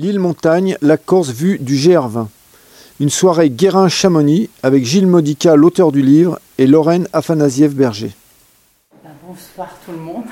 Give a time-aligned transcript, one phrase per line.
[0.00, 2.28] L'île Montagne, la Corse vue du GR20.
[3.00, 8.12] Une soirée Guérin-Chamonix avec Gilles Modica, l'auteur du livre, et Lorraine Afanasiev-Berger.
[9.02, 10.22] Ben, bonsoir tout le monde.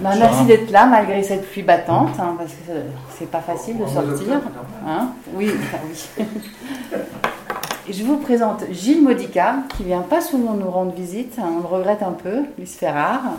[0.00, 2.72] Ben, merci d'être là malgré cette pluie battante, hein, parce que
[3.18, 4.40] c'est pas facile de sortir.
[4.86, 5.10] Hein.
[5.34, 6.24] oui, oui.
[7.90, 11.34] Je vous présente Gilles Modica, qui vient pas souvent nous rendre visite.
[11.38, 13.34] Hein, on le regrette un peu, il se fait rare.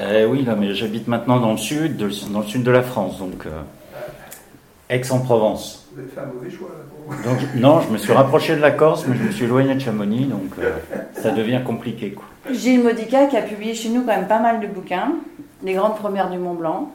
[0.00, 3.18] Eh oui, là, mais j'habite maintenant dans le sud, dans le sud de la France,
[3.18, 3.60] donc euh,
[4.88, 5.88] Aix-en-Provence.
[5.92, 6.70] Vous avez fait un mauvais choix
[7.24, 9.80] là, Non, je me suis rapproché de la Corse, mais je me suis éloigné de
[9.80, 10.72] Chamonix, donc euh,
[11.14, 12.12] ça devient compliqué.
[12.12, 12.24] Quoi.
[12.50, 15.12] Gilles Modica qui a publié chez nous quand même pas mal de bouquins,
[15.62, 16.90] Les Grandes Premières du Mont Blanc,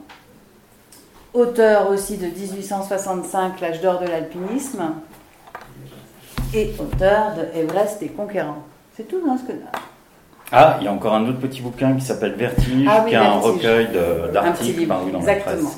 [1.33, 4.93] auteur aussi de 1865, L'âge d'or de l'alpinisme,
[6.53, 8.63] et auteur de Everest et Conquérant.
[8.95, 9.57] C'est tout, hein, ce que.
[10.51, 13.17] Ah, il y a encore un autre petit bouquin qui s'appelle Vertige, ah qui est
[13.17, 13.89] un recueil
[14.33, 15.69] d'articles paru dans Exactement.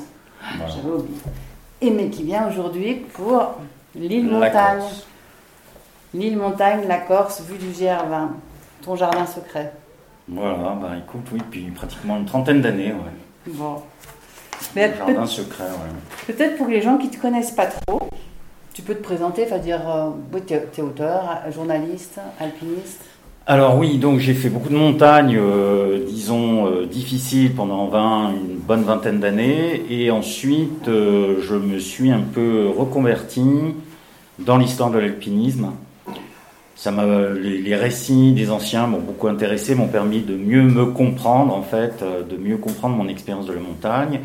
[0.42, 0.76] la presse.
[0.76, 1.18] J'avais oublié.
[1.80, 3.54] Et mais qui vient aujourd'hui pour
[3.94, 4.82] l'île Montagne.
[6.14, 8.28] L'île Montagne, la Corse, vue du GR20.
[8.82, 9.72] Ton jardin secret.
[10.28, 13.52] Voilà, bah écoute, oui, depuis pratiquement une trentaine d'années, ouais.
[13.52, 13.82] Bon.
[14.76, 16.32] Mais jardin secret, ouais.
[16.32, 18.08] Peut-être pour les gens qui ne te connaissent pas trop,
[18.72, 20.10] tu peux te présenter, enfin dire, euh,
[20.46, 23.04] tu es, auteur, journaliste, alpiniste
[23.50, 28.58] alors oui, donc j'ai fait beaucoup de montagnes, euh, disons, euh, difficiles pendant 20, une
[28.58, 29.82] bonne vingtaine d'années.
[29.90, 33.42] Et ensuite, je me suis un peu reconverti
[34.38, 35.72] dans l'histoire de l'alpinisme.
[36.76, 41.52] Ça m'a, les, récits des anciens m'ont beaucoup intéressé, m'ont permis de mieux me comprendre,
[41.52, 44.20] en fait, de mieux comprendre mon expérience de la montagne.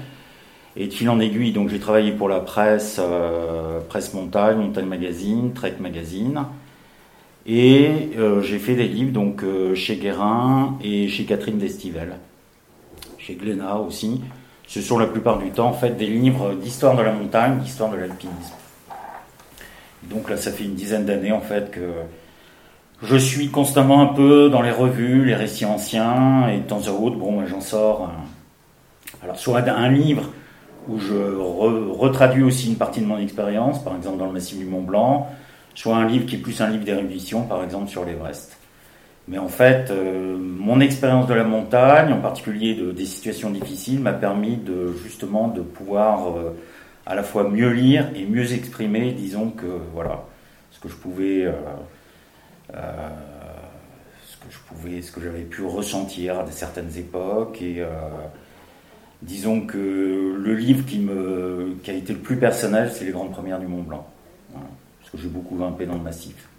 [0.78, 4.86] Et de fil en aiguille, donc j'ai travaillé pour la presse, euh, presse montagne, montagne
[4.86, 6.44] magazine, Trek magazine,
[7.46, 12.18] et euh, j'ai fait des livres donc euh, chez Guérin et chez Catherine Destivelle,
[13.18, 14.22] chez Glénat aussi.
[14.68, 17.92] Ce sont la plupart du temps en fait des livres d'histoire de la montagne, d'histoire
[17.92, 18.56] de l'alpinisme.
[20.10, 21.92] Donc là, ça fait une dizaine d'années en fait que
[23.04, 26.92] je suis constamment un peu dans les revues, les récits anciens, et de temps à
[26.92, 28.12] autre, bon, j'en sors.
[29.22, 30.32] alors soit un livre
[30.88, 34.66] où je retraduis aussi une partie de mon expérience, par exemple dans le massif du
[34.66, 35.30] Mont Blanc,
[35.76, 38.58] soit un livre qui est plus un livre d'érudition, par exemple sur l'Everest.
[39.28, 44.00] Mais en fait, euh, mon expérience de la montagne, en particulier de, des situations difficiles,
[44.00, 46.56] m'a permis de justement de pouvoir euh,
[47.06, 50.26] à la fois mieux lire et mieux exprimer, disons que voilà,
[50.72, 51.52] ce que je pouvais, euh,
[54.28, 57.84] ce que ce j'avais pu ressentir à certaines époques et
[59.22, 63.68] disons que le livre qui a été le plus personnel, c'est Les Grandes Premières du
[63.68, 64.08] Mont Blanc.
[65.06, 66.50] Parce que j'ai beaucoup grimpé dans le massif.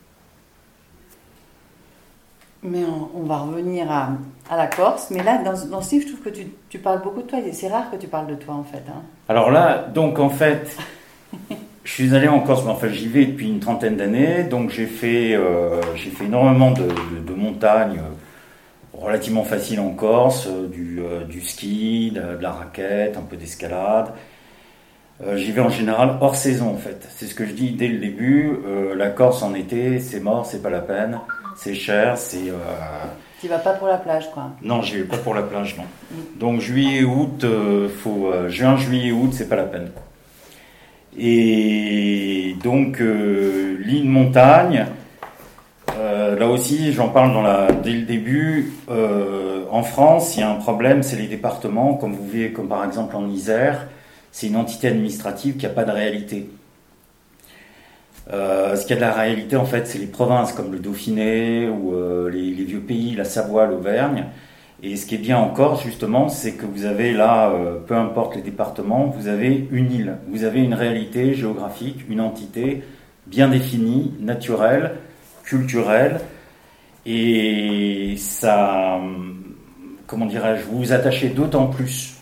[2.63, 2.83] Mais
[3.15, 4.11] on, va revenir à,
[4.51, 5.11] à, la Corse.
[5.11, 7.39] Mais là, dans, dans ce livre, je trouve que tu, tu parles beaucoup de toi.
[7.53, 8.83] C'est rare que tu parles de toi, en fait.
[8.89, 9.03] Hein.
[9.29, 10.77] Alors là, donc, en fait,
[11.85, 12.65] je suis allé en Corse.
[12.65, 14.45] Mais enfin, j'y vais depuis une trentaine d'années.
[14.45, 18.01] Donc, j'ai fait, euh, j'ai fait énormément de, de, de montagnes
[19.01, 24.13] relativement facile en Corse, euh, du, euh, du ski, de, la raquette, un peu d'escalade.
[25.23, 27.09] Euh, j'y vais en général hors saison en fait.
[27.17, 28.59] C'est ce que je dis dès le début.
[28.97, 31.19] la Corse en été, c'est mort, c'est pas la peine,
[31.57, 32.53] c'est cher, c'est.
[33.41, 35.85] Tu vas pas pour la plage quoi Non, j'y vais pas pour la plage non.
[35.85, 36.39] Mm.
[36.39, 37.45] Donc juillet, août,
[38.03, 39.91] faut juin, juillet, août, c'est pas la peine.
[41.19, 44.87] Et donc l'île montagne,
[45.99, 48.73] euh, là aussi, j'en parle dans la, dès le début.
[48.91, 52.69] Euh, en France, il y a un problème, c'est les départements, comme vous voyez, comme
[52.69, 53.87] par exemple en Isère,
[54.37, 56.51] c'est une entité administrative qui n'a pas de réalité.
[58.31, 61.71] Euh, ce qui a de la réalité, en fait, c'est les provinces comme le Dauphiné
[61.71, 61.95] ou
[62.29, 64.27] les, les, vieux pays, la Savoie, l'Auvergne.
[64.83, 67.51] Et ce qui est bien encore, justement, c'est que vous avez là,
[67.87, 72.83] peu importe les départements, vous avez une île, vous avez une réalité géographique, une entité
[73.27, 74.97] bien définie, naturelle,
[75.45, 76.21] culturel.
[77.07, 79.01] Et ça,
[80.07, 82.17] comment dirais-je, vous vous attachez d'autant plus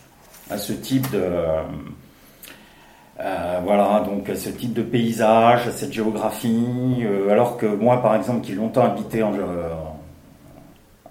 [0.48, 1.22] à ce type de,
[3.20, 8.40] euh, voilà, donc ce type de paysage, cette géographie, euh, alors que moi, par exemple,
[8.40, 9.68] qui ai longtemps habité en, euh,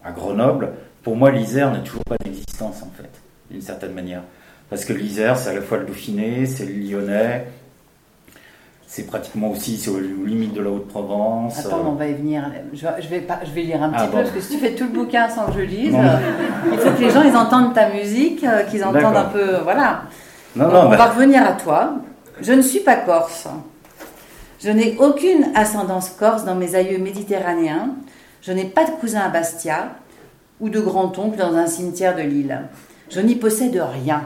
[0.03, 3.09] à Grenoble, pour moi, l'Isère n'a toujours pas d'existence, en fait,
[3.49, 4.21] d'une certaine manière.
[4.69, 7.45] Parce que l'Isère, c'est à la fois le Dauphiné, c'est le Lyonnais,
[8.85, 11.65] c'est pratiquement aussi aux limites de la Haute-Provence.
[11.65, 12.43] Attends, on va y venir.
[12.73, 14.75] Je, vais, pas, je vais lire un petit ah, peu, parce que si tu fais
[14.75, 15.95] tout le bouquin sans que je lise,
[16.71, 19.57] il faut que les gens ils entendent ta musique, qu'ils entendent un peu.
[19.63, 20.03] Voilà.
[20.55, 21.95] Non, non, on va revenir à toi.
[22.39, 23.47] Je ne suis pas corse.
[24.59, 27.95] Je n'ai aucune ascendance corse dans mes aïeux méditerranéens.
[28.41, 29.95] Je n'ai pas de cousin à Bastia
[30.59, 32.61] ou de grand-oncle dans un cimetière de Lille.
[33.09, 34.23] Je n'y possède rien.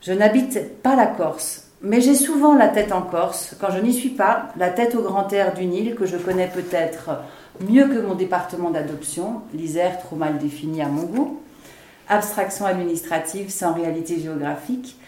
[0.00, 3.92] Je n'habite pas la Corse, mais j'ai souvent la tête en Corse, quand je n'y
[3.92, 7.22] suis pas, la tête au grand air d'une île que je connais peut-être
[7.68, 11.40] mieux que mon département d'adoption, l'Isère trop mal défini à mon goût,
[12.08, 14.98] abstraction administrative sans réalité géographique,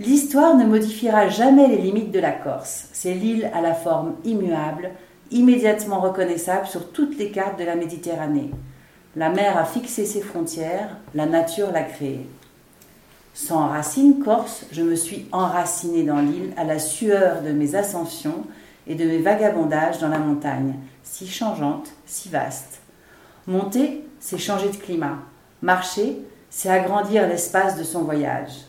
[0.00, 2.88] l'histoire ne modifiera jamais les limites de la Corse.
[2.92, 4.90] C'est l'île à la forme immuable,
[5.30, 8.50] immédiatement reconnaissable sur toutes les cartes de la Méditerranée.
[9.16, 12.26] La mer a fixé ses frontières, la nature l'a créée.
[13.34, 18.44] Sans racines corse, je me suis enracinée dans l'île à la sueur de mes ascensions
[18.86, 22.80] et de mes vagabondages dans la montagne, si changeante, si vaste.
[23.46, 25.18] Monter, c'est changer de climat.
[25.62, 26.18] Marcher,
[26.50, 28.67] c'est agrandir l'espace de son voyage.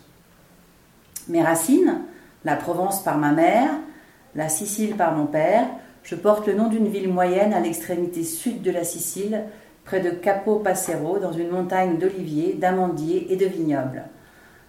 [1.29, 1.99] Mes racines,
[2.43, 3.69] la Provence par ma mère,
[4.35, 5.67] la Sicile par mon père,
[6.01, 9.43] je porte le nom d'une ville moyenne à l'extrémité sud de la Sicile,
[9.85, 14.05] près de Capo Passero, dans une montagne d'oliviers, d'amandiers et de vignobles.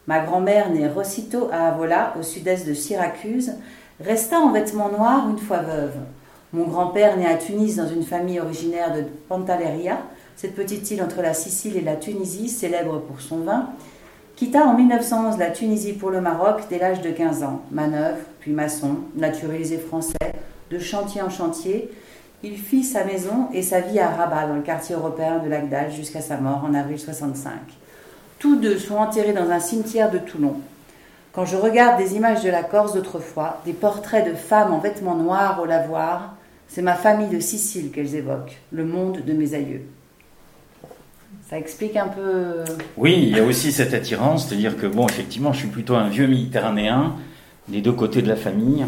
[0.06, 3.52] Ma grand-mère, née Rossito à Avola, au sud-est de Syracuse,
[3.98, 5.96] resta en vêtements noirs une fois veuve.
[6.52, 9.98] Mon grand-père, né à Tunis dans une famille originaire de Pantelleria,
[10.36, 13.70] cette petite île entre la Sicile et la Tunisie, célèbre pour son vin,
[14.40, 17.60] quitta en 1911 la Tunisie pour le Maroc dès l'âge de 15 ans.
[17.70, 20.14] Manœuvre, puis maçon, naturalisé français,
[20.70, 21.90] de chantier en chantier,
[22.42, 25.92] il fit sa maison et sa vie à Rabat, dans le quartier européen de Lagdal,
[25.92, 27.52] jusqu'à sa mort en avril 65.
[28.38, 30.56] Tous deux sont enterrés dans un cimetière de Toulon.
[31.34, 35.16] Quand je regarde des images de la Corse d'autrefois, des portraits de femmes en vêtements
[35.16, 36.34] noirs au lavoir,
[36.66, 39.82] c'est ma famille de Sicile qu'elles évoquent, le monde de mes aïeux.
[41.50, 42.62] Ça explique un peu.
[42.96, 46.08] Oui, il y a aussi cette attirance, c'est-à-dire que, bon, effectivement, je suis plutôt un
[46.08, 47.16] vieux méditerranéen,
[47.66, 48.86] des deux côtés de la famille.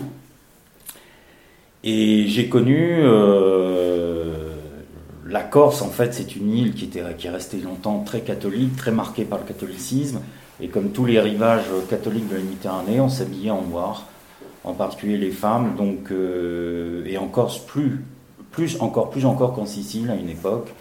[1.82, 4.54] Et j'ai connu euh,
[5.26, 8.76] la Corse, en fait, c'est une île qui, était, qui est restée longtemps très catholique,
[8.76, 10.20] très marquée par le catholicisme.
[10.60, 14.06] Et comme tous les rivages catholiques de la Méditerranée, on s'habillait en noir,
[14.62, 15.74] en particulier les femmes.
[15.76, 18.04] Donc, euh, et en Corse, plus,
[18.52, 20.72] plus encore, plus encore qu'en Sicile à une époque.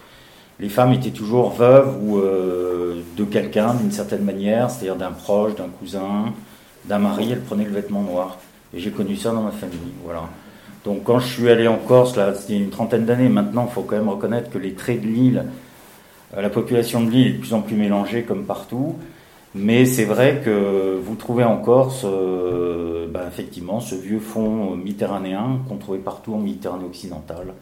[0.61, 5.55] Les femmes étaient toujours veuves ou euh, de quelqu'un d'une certaine manière, c'est-à-dire d'un proche,
[5.55, 6.25] d'un cousin,
[6.85, 7.31] d'un mari.
[7.31, 8.37] Elles prenaient le vêtement noir.
[8.71, 9.79] Et j'ai connu ça dans ma famille.
[10.05, 10.29] Voilà.
[10.85, 13.81] Donc quand je suis allé en Corse, là, c'était une trentaine d'années, maintenant il faut
[13.81, 15.45] quand même reconnaître que les traits de l'île,
[16.37, 18.97] euh, la population de l'île est de plus en plus mélangée comme partout.
[19.55, 25.59] Mais c'est vrai que vous trouvez en Corse, euh, ben, effectivement, ce vieux fond méditerranéen
[25.67, 27.55] qu'on trouvait partout en Méditerranée occidentale,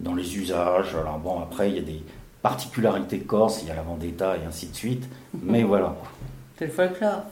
[0.00, 0.96] dans les usages.
[1.00, 2.02] Alors bon, après, il y a des
[2.42, 5.04] particularités corse, il y a la Vendetta et ainsi de suite.
[5.42, 5.96] Mais voilà.
[6.58, 7.22] C'est le folklore.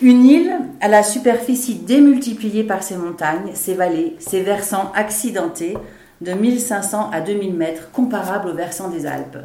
[0.00, 5.76] Une île à la superficie démultipliée par ses montagnes, ses vallées, ses versants accidentés
[6.20, 9.38] de 1500 à 2000 mètres, comparables aux versants des Alpes.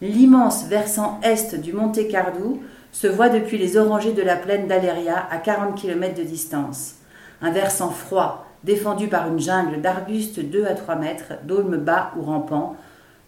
[0.00, 2.60] L'immense versant est du Monte Cardo
[2.92, 6.94] se voit depuis les orangers de la plaine d'Aleria à 40 km de distance.
[7.42, 12.22] Un versant froid, défendu par une jungle d'arbustes 2 à 3 mètres, d'aulmes bas ou
[12.22, 12.76] rampants,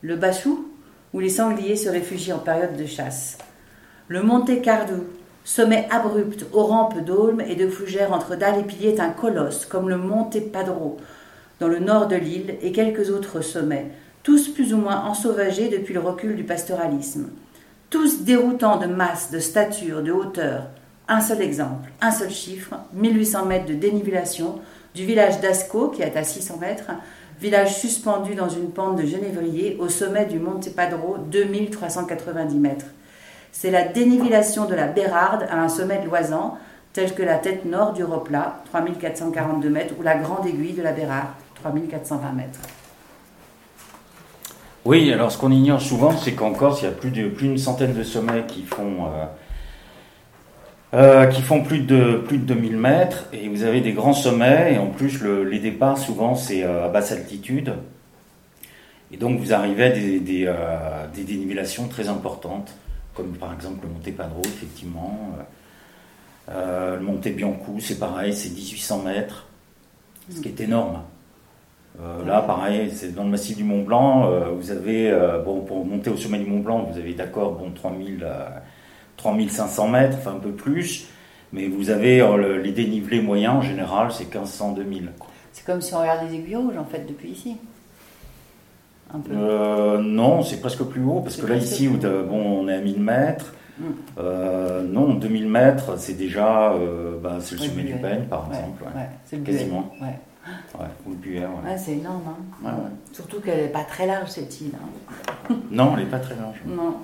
[0.02, 0.68] le Bachou,
[1.14, 3.38] où les sangliers se réfugient en période de chasse.
[4.08, 5.06] Le Monte Cardo,
[5.44, 9.66] Sommet abrupt aux rampes d'aulmes et de fougères entre dalles et piliers est un colosse,
[9.66, 10.98] comme le Monte Padro,
[11.58, 13.90] dans le nord de l'île, et quelques autres sommets,
[14.22, 17.30] tous plus ou moins ensauvagés depuis le recul du pastoralisme.
[17.90, 20.68] Tous déroutants de masse, de stature, de hauteur.
[21.08, 24.60] Un seul exemple, un seul chiffre, 1800 mètres de dénivellation
[24.94, 26.90] du village d'Asco, qui est à 600 mètres,
[27.42, 32.86] village suspendu dans une pente de genévrier au sommet du Monte Padro, 2390 mètres
[33.52, 36.56] c'est la dénivellation de la Bérarde à un sommet de l'Oisan,
[36.94, 40.92] tel que la tête nord du Roplat, 3442 mètres, ou la grande aiguille de la
[40.92, 41.28] Bérarde,
[41.62, 42.58] 3420 mètres.
[44.84, 47.92] Oui, alors ce qu'on ignore souvent, c'est qu'en Corse, il y a plus d'une centaine
[47.92, 49.26] de sommets qui font, euh,
[50.94, 54.74] euh, qui font plus, de, plus de 2000 mètres, et vous avez des grands sommets,
[54.74, 57.74] et en plus, les départs, souvent, c'est euh, à basse altitude.
[59.12, 60.52] Et donc, vous arrivez à des, des,
[61.14, 62.72] des dénivellations très importantes
[63.14, 65.36] comme par exemple le Monte Padro, effectivement.
[66.48, 69.46] Euh, le Monte Bianco, c'est pareil, c'est 1800 mètres,
[70.30, 71.02] ce qui est énorme.
[72.00, 74.30] Euh, là, pareil, c'est dans le massif du Mont Blanc.
[74.30, 75.12] Euh, vous avez,
[75.44, 78.26] bon, pour monter au sommet du Mont Blanc, vous avez d'accord, bon, 3000,
[79.22, 81.06] 3500 mètres, enfin un peu plus.
[81.52, 82.26] Mais vous avez
[82.62, 85.08] les dénivelés moyens en général, c'est 1500-2000.
[85.52, 87.56] C'est comme si on regardait les aiguilles rouges en fait depuis ici.
[89.30, 92.80] Euh, non, c'est presque plus haut, parce que là, ici, où bon, on est à
[92.80, 93.52] 1000 mètres.
[93.78, 93.84] Mm.
[94.18, 98.84] Euh, non, 2000 mètres, c'est déjà euh, bah, c'est le sommet du Peigne, par exemple.
[99.24, 99.92] c'est le Quasiment.
[100.00, 100.18] Ouais.
[101.06, 101.40] ou le
[101.76, 102.22] c'est énorme.
[102.64, 102.70] Hein.
[103.12, 104.72] Surtout qu'elle n'est pas très large, cette île.
[104.74, 105.54] Hein.
[105.70, 106.60] non, elle n'est pas très large.
[106.66, 106.96] Non.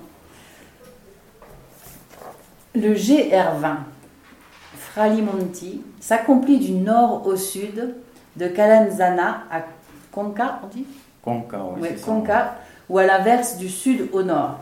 [2.75, 3.77] Le GR20.
[4.77, 7.95] Fralimonti s'accomplit du nord au sud
[8.35, 9.61] de Calenzana à
[10.11, 10.85] Conca, on dit
[11.23, 11.89] Conca, oui.
[12.05, 12.55] Conca,
[12.87, 14.59] ou à l'inverse du sud au nord.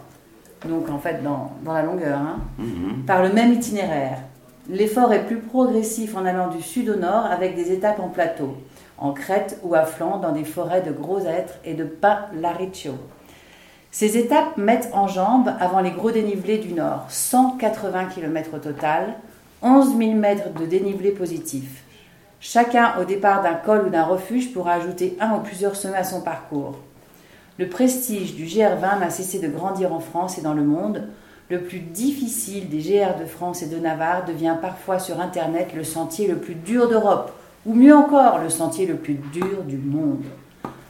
[0.65, 3.03] Donc en fait dans, la longueur, hein, mhm.
[3.05, 4.19] par le même itinéraire.
[4.69, 8.55] L'effort est plus progressif en allant du sud au nord avec des étapes en plateau,
[8.97, 12.93] en crête ou à flanc dans des forêts de gros êtres et de pins lariccio.
[13.91, 19.15] Ces étapes mettent en jambes avant les gros dénivelés du nord, 180 km au total,
[19.61, 21.83] 11 000 mètres de dénivelé positif.
[22.39, 26.03] Chacun au départ d'un col ou d'un refuge pourra ajouter un ou plusieurs sommets à
[26.03, 26.77] son parcours.
[27.57, 31.07] Le prestige du GR20 n'a cessé de grandir en France et dans le monde.
[31.49, 35.83] Le plus difficile des GR de France et de Navarre devient parfois sur Internet le
[35.83, 37.31] sentier le plus dur d'Europe,
[37.65, 40.25] ou mieux encore, le sentier le plus dur du monde.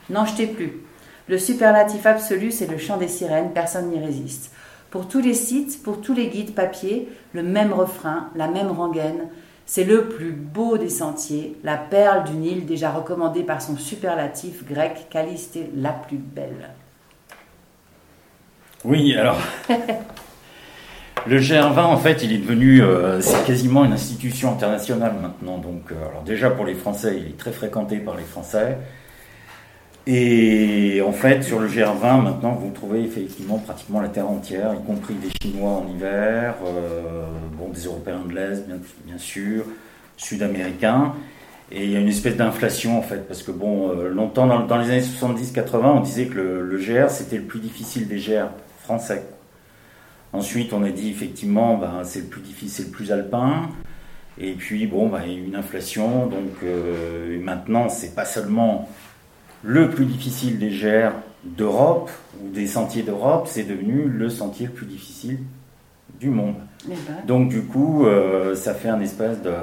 [0.09, 0.81] N'en jetez plus.
[1.29, 4.51] Le superlatif absolu, c'est le chant des sirènes, personne n'y résiste.
[4.89, 9.27] Pour tous les sites, pour tous les guides papier, le même refrain, la même rengaine.
[9.65, 14.65] C'est le plus beau des sentiers, la perle du Nil déjà recommandée par son superlatif
[14.65, 16.69] grec Calistée la plus belle.
[18.85, 19.39] Oui, alors.
[21.27, 25.57] le GR20, en fait, il est devenu, euh, c'est quasiment une institution internationale maintenant.
[25.57, 28.77] Donc, euh, alors déjà pour les Français, il est très fréquenté par les Français.
[30.09, 34.81] Et en fait, sur le GR20, maintenant, vous trouvez effectivement pratiquement la terre entière, y
[34.85, 37.25] compris des Chinois en hiver, euh,
[37.57, 38.65] bon, des Européens de l'Est,
[39.05, 39.65] bien, sûr,
[40.15, 41.13] Sud-Américains.
[41.73, 44.77] Et il y a une espèce d'inflation, en fait, parce que, bon, euh, longtemps, dans,
[44.77, 48.47] les années 70-80, on disait que le, GR, c'était le plus difficile des GR
[48.83, 49.25] français.
[50.31, 53.71] Ensuite, on a dit, effectivement, ben, c'est le plus difficile, le plus alpin.
[54.39, 56.27] Et puis, bon, ben, une inflation.
[56.27, 58.87] Donc, euh, maintenant, c'est pas seulement
[59.63, 61.11] le plus difficile des GR
[61.43, 62.09] d'Europe
[62.41, 65.39] ou des sentiers d'Europe, c'est devenu le sentier le plus difficile
[66.19, 66.55] du monde.
[66.85, 67.25] Eh ben.
[67.25, 69.53] Donc du coup, euh, ça fait un espèce de...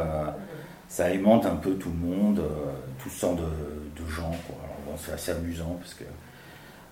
[0.89, 2.73] Ça aimante un peu tout le monde, euh,
[3.03, 4.31] tout sortes de, de gens.
[4.97, 6.05] c'est assez amusant parce que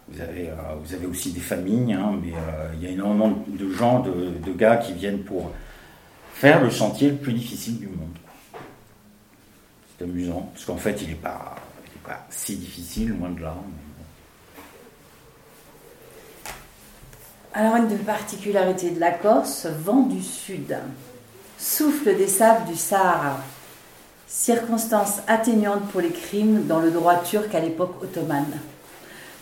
[0.08, 2.32] vous avez, euh, vous avez aussi des familles, hein, mais
[2.74, 5.52] il y a énormément de gens, de, de, gars qui viennent pour
[6.34, 8.16] faire le sentier le plus difficile du monde.
[9.96, 11.54] C'est amusant, parce qu'en fait, il n'est pas
[12.04, 13.54] pas si difficile, loin de là.
[17.54, 20.76] Alors, une des particularités de la Corse, vent du sud,
[21.58, 23.38] souffle des sables du Sahara,
[24.26, 28.58] circonstance atténuante pour les crimes dans le droit turc à l'époque ottomane.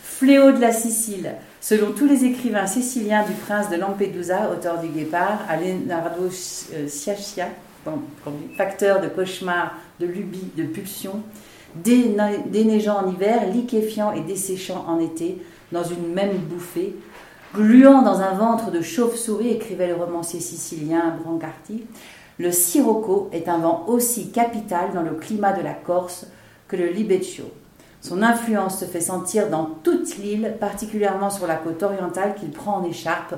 [0.03, 4.89] Fléau de la Sicile, selon tous les écrivains siciliens du prince de Lampedusa, auteur du
[4.89, 6.29] Guépard, à Leonardo
[8.57, 11.23] facteur de cauchemars, de lubie, de pulsion,
[11.75, 16.95] déneigeant en hiver, liquéfiant et desséchant en été, dans une même bouffée,
[17.53, 21.83] gluant dans un ventre de chauve-souris, écrivait le romancier sicilien Brancarti,
[22.39, 26.25] le sirocco est un vent aussi capital dans le climat de la Corse
[26.67, 27.45] que le libeccio.
[28.01, 32.77] Son influence se fait sentir dans toute l'île, particulièrement sur la côte orientale qu'il prend
[32.77, 33.35] en écharpe,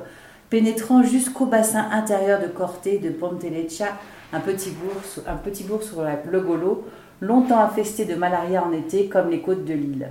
[0.50, 3.88] pénétrant jusqu'au bassin intérieur de Corté de Ponteleccia,
[4.32, 6.86] un petit bourg, sur le Golo,
[7.24, 10.10] longtemps infesté de malaria en été, comme les côtes de l'île.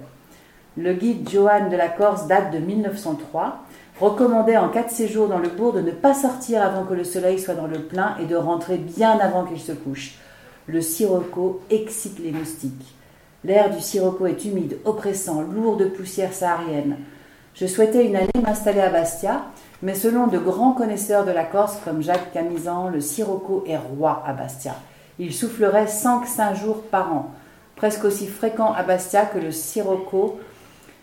[0.76, 3.64] Le guide Johan de la Corse date de 1903,
[4.00, 7.04] recommandait en cas de séjour dans le bourg de ne pas sortir avant que le
[7.04, 10.14] soleil soit dans le plein et de rentrer bien avant qu'il se couche.
[10.66, 12.94] Le sirocco excite les moustiques.
[13.44, 16.96] L'air du sirocco est humide, oppressant, lourd de poussière saharienne.
[17.54, 19.42] Je souhaitais une année m'installer à Bastia,
[19.82, 24.22] mais selon de grands connaisseurs de la Corse comme Jacques Camisan, le sirocco est roi
[24.26, 24.74] à Bastia.
[25.18, 27.30] Il soufflerait 5-5 jours par an,
[27.76, 30.40] presque aussi fréquent à Bastia que le Sirocco,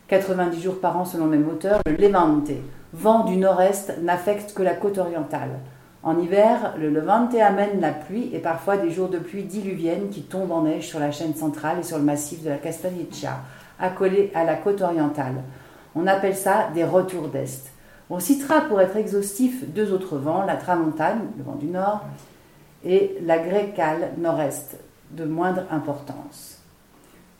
[0.07, 2.49] 90 jours par an selon le même auteur, le Levante,
[2.91, 5.59] vent du nord-est, n'affecte que la côte orientale.
[6.01, 10.23] En hiver, le Levante amène la pluie et parfois des jours de pluie diluvienne qui
[10.23, 13.41] tombent en neige sur la chaîne centrale et sur le massif de la Castagniccia,
[13.79, 15.43] accolé à la côte orientale.
[15.95, 17.71] On appelle ça des retours d'est.
[18.09, 22.05] On citera pour être exhaustif deux autres vents, la tramontane, le vent du nord,
[22.85, 24.77] et la grécale nord-est,
[25.11, 26.59] de moindre importance.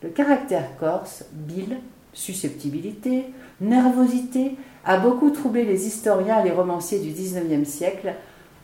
[0.02, 1.78] Le caractère corse, bile,
[2.14, 3.26] susceptibilité,
[3.62, 4.56] nervosité,
[4.86, 8.14] a beaucoup troublé les historiens et les romanciers du XIXe siècle.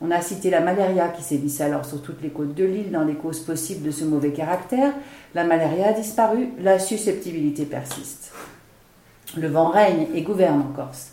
[0.02, 3.04] On a cité la malaria qui sévissait alors sur toutes les côtes de l'île dans
[3.04, 4.94] les causes possibles de ce mauvais caractère.
[5.34, 8.32] La malaria a disparu, la susceptibilité persiste.
[9.38, 11.12] Le vent règne et gouverne en Corse.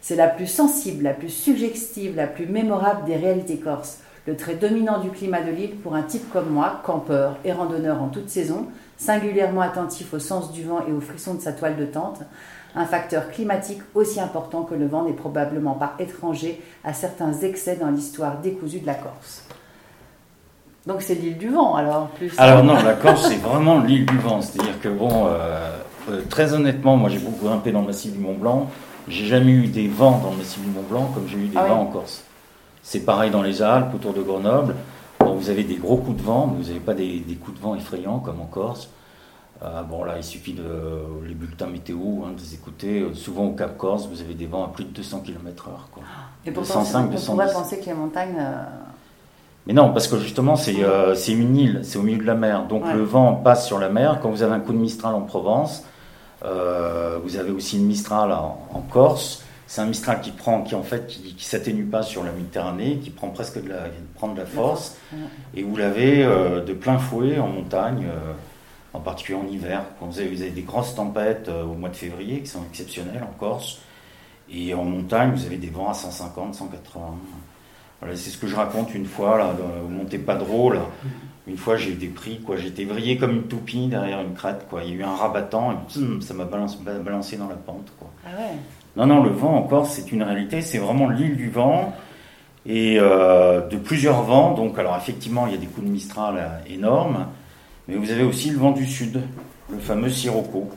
[0.00, 4.54] C'est la plus sensible, la plus suggestive, la plus mémorable des réalités corses le trait
[4.54, 8.28] dominant du climat de l'île pour un type comme moi, campeur et randonneur en toute
[8.30, 8.66] saison,
[8.96, 12.20] singulièrement attentif au sens du vent et aux frissons de sa toile de tente,
[12.74, 17.76] un facteur climatique aussi important que le vent n'est probablement pas étranger à certains excès
[17.76, 19.44] dans l'histoire décousue de la Corse.
[20.86, 22.32] Donc c'est l'île du vent, alors plus.
[22.38, 24.40] Alors non, la Corse, c'est vraiment l'île du vent.
[24.42, 25.70] C'est-à-dire que bon, euh,
[26.10, 28.68] euh, très honnêtement, moi j'ai beaucoup grimpé dans le massif du Mont Blanc.
[29.08, 31.56] J'ai jamais eu des vents dans le massif du Mont Blanc comme j'ai eu des
[31.56, 32.24] ah vents en Corse.
[32.86, 34.76] C'est pareil dans les Alpes, autour de Grenoble.
[35.18, 37.62] Bon, vous avez des gros coups de vent, mais vous n'avez pas des, coups de
[37.62, 38.90] vent effrayants comme en Corse.
[39.62, 40.62] Euh, bon là, il suffit de
[41.26, 43.06] les bulletins météo, hein, de les écouter.
[43.14, 45.70] Souvent au Cap Corse, vous avez des vents à plus de 200 km/h.
[46.44, 48.44] Et pourtant, 105, on pourrait penser que les montagnes
[49.66, 52.66] mais non, parce que justement, c'est euh, une île, c'est au milieu de la mer.
[52.66, 54.18] Donc le vent passe sur la mer.
[54.20, 55.84] Quand vous avez un coup de Mistral en Provence,
[56.44, 59.42] euh, vous avez aussi une Mistral en, Corse.
[59.66, 62.98] C'est un Mistral qui prend, qui en fait, qui, qui s'atténue pas sur la Méditerranée,
[63.02, 64.96] qui prend presque de la, prend de la force.
[65.54, 68.32] Et vous l'avez euh, de plein fouet en montagne, euh,
[68.92, 69.84] en particulier en hiver.
[69.98, 72.62] Quand vous avez, vous avez des grosses tempêtes euh, au mois de février qui sont
[72.70, 73.80] exceptionnelles en Corse.
[74.50, 77.16] Et en montagne, vous avez des vents à 150, 180
[78.14, 79.54] c'est ce que je raconte une fois, là,
[79.84, 80.82] au Monte Padro, là.
[81.46, 82.56] Une fois, j'ai eu des prix, quoi.
[82.56, 84.82] J'étais vrillé comme une toupie derrière une crête, quoi.
[84.82, 88.10] Il y a eu un rabattant, et ça m'a balancé, dans la pente, quoi.
[88.26, 88.58] Ah ouais.
[88.96, 90.60] Non, non, le vent, encore, c'est une réalité.
[90.62, 91.92] C'est vraiment l'île du vent
[92.66, 94.54] et euh, de plusieurs vents.
[94.54, 97.26] Donc, alors, effectivement, il y a des coups de Mistral euh, énormes,
[97.88, 99.20] mais vous avez aussi le vent du sud,
[99.70, 100.70] le fameux Sirocco.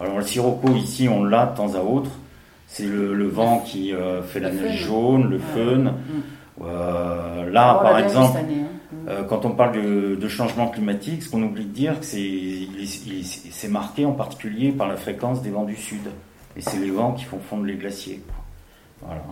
[0.00, 2.10] Alors, le Sirocco, ici, on l'a de temps à autre.
[2.66, 5.90] C'est le, vent qui euh, fait la neige jaune, le fun.
[5.90, 5.92] Mm.
[6.62, 8.66] Euh, là, par exemple, hein.
[9.08, 9.72] euh, quand on parle
[10.16, 12.68] de, changement climatique, ce qu'on oublie de dire, c'est
[13.50, 16.00] c'est marqué en particulier par la fréquence des vents du sud.
[16.56, 18.22] Et c'est les vents qui font fondre les glaciers.
[19.00, 19.22] Voilà.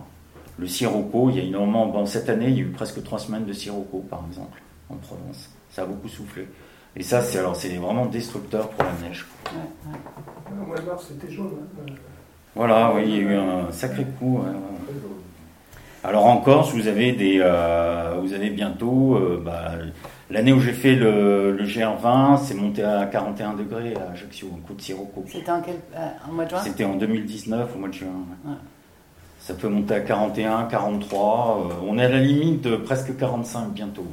[0.58, 1.86] Le sirocco, il y a énormément.
[1.86, 4.96] Bon, cette année, il y a eu presque trois semaines de sirocco, par exemple, en
[4.96, 5.50] Provence.
[5.70, 6.48] Ça a beaucoup soufflé.
[6.96, 9.26] Et ça, c'est alors c'est vraiment destructeur pour la neige.
[9.46, 10.78] Ouais, ouais.
[11.06, 11.52] c'était jaune.
[11.88, 11.92] Hein.
[12.54, 14.40] Voilà, oui, il y a eu un sacré coup.
[16.02, 19.72] Alors en Corse, vous avez des, euh, vous avez bientôt, euh, bah,
[20.30, 24.74] l'année où j'ai fait le, GR20, c'est monté à 41 degrés à Ajaccio, un coup
[24.74, 25.24] de sirocco.
[25.26, 26.60] C'était en quel, euh, mois de juin?
[26.64, 28.26] C'était en 2019 au mois de juin.
[29.40, 31.80] Ça peut monter à 41, 43.
[31.86, 34.06] on est à la limite de presque 45 bientôt.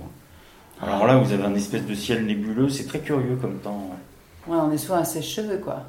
[0.81, 3.89] Alors là, vous avez un espèce de ciel nébuleux, c'est très curieux comme temps.
[4.47, 5.83] Ouais, on est soit un sèche-cheveux quoi.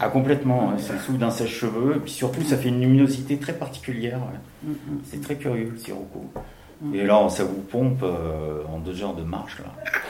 [0.00, 3.52] Ah complètement, c'est le souffle d'un sèche-cheveux, et puis surtout ça fait une luminosité très
[3.52, 4.18] particulière.
[4.64, 4.76] Mm, mm.
[5.04, 6.30] C'est très curieux le sirocco.
[6.94, 9.58] Et là, ça vous pompe euh, en deux heures de marche.
[9.58, 9.66] Là.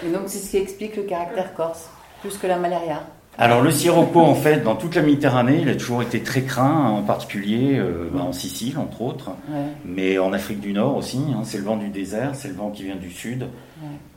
[0.06, 1.88] Et donc c'est ce qui explique le caractère corse,
[2.20, 3.02] plus que la malaria
[3.36, 6.90] alors le sirocco, en fait, dans toute la Méditerranée, il a toujours été très craint,
[6.90, 9.32] en particulier euh, bah, en Sicile, entre autres,
[9.84, 11.18] mais en Afrique du Nord aussi.
[11.34, 13.48] Hein, c'est le vent du désert, c'est le vent qui vient du sud.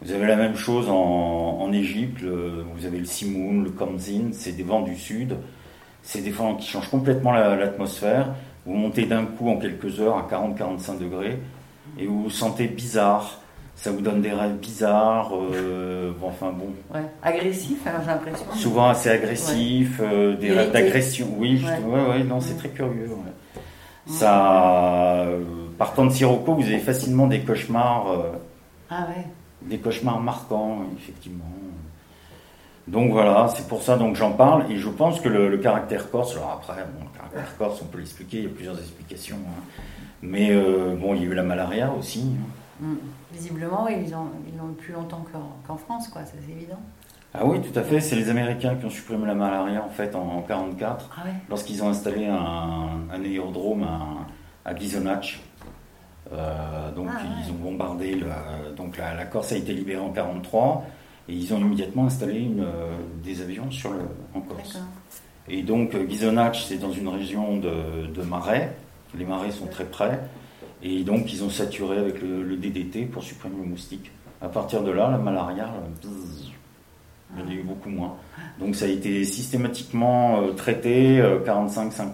[0.04, 4.56] Vous avez la même chose en, en Égypte, vous avez le Simoun, le Kamzin, c'est
[4.56, 5.36] des vents du sud.
[6.04, 8.30] C'est des vents qui changent complètement l'atmosphère.
[8.68, 11.40] vous montez d'un coup en quelques heures à 40-45 degrés
[12.00, 13.42] et vous vous sentez bizarre.
[13.76, 16.74] Ça vous donne des rêves bizarres, euh, enfin bon.
[16.92, 17.06] Ouais.
[17.22, 18.46] Agressif, alors j'ai l'impression.
[18.56, 21.28] Souvent assez agressif, euh, des rêves d'agression.
[21.38, 22.10] Oui, ouais.
[22.10, 23.08] ouais, non, c'est très curieux.
[24.08, 25.44] Ça, euh,
[25.78, 28.08] partant de Sirocco, vous avez facilement des cauchemars.
[28.90, 29.26] ah ouais.
[29.62, 31.46] Des cauchemars marquants, effectivement.
[32.88, 36.36] Donc voilà, c'est pour ça donc j'en parle et je pense que le, caractère corse,
[36.36, 39.82] alors après, bon, le caractère corse, on peut l'expliquer, il y a plusieurs explications, hein.
[40.22, 42.36] Mais euh, bon, il y a eu la malaria aussi.
[42.82, 42.86] Hein.
[42.86, 42.96] Mm.
[43.34, 45.26] Visiblement, ils l'ont ils plus longtemps
[45.68, 46.80] qu'en France, quoi, c'est évident.
[47.34, 48.00] Ah oui, tout à fait.
[48.00, 51.90] C'est les Américains qui ont supprimé la malaria en fait en 1944, ah lorsqu'ils ont
[51.90, 55.38] installé un, aérodrome à, à Ghisonacci.
[56.34, 58.20] Euh, donc ah ils ont bombardé,
[58.76, 60.86] donc la, la, Corse a été libérée en 1943.
[61.30, 64.00] Et ils ont immédiatement installé une, euh, des avions sur le,
[64.34, 64.80] en Corse.
[65.50, 68.74] Et donc euh, Ghisonacci, c'est dans une région de, de, marais.
[69.16, 70.20] Les marais sont très près.
[70.82, 74.12] Et donc ils ont saturé avec le, DDT pour supprimer le moustique.
[74.42, 75.70] À partir de là, la malaria,
[76.04, 78.16] il y en a eu beaucoup moins.
[78.60, 82.12] Donc ça a été systématiquement euh, traité 45-50.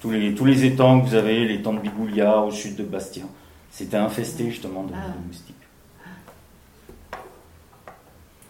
[0.00, 3.22] Tous, les, tous les étangs que vous avez, l'étang de Bigoulia au sud de Bastia,
[3.70, 5.12] c'était infesté justement de, ah.
[5.12, 5.54] de moustiques.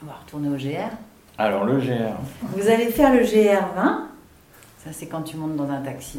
[0.03, 0.91] On va retourner au GR.
[1.39, 2.17] Alors le GR.
[2.43, 4.07] Vous allez faire le GR20.
[4.85, 6.19] Ça c'est quand tu montes dans un taxi.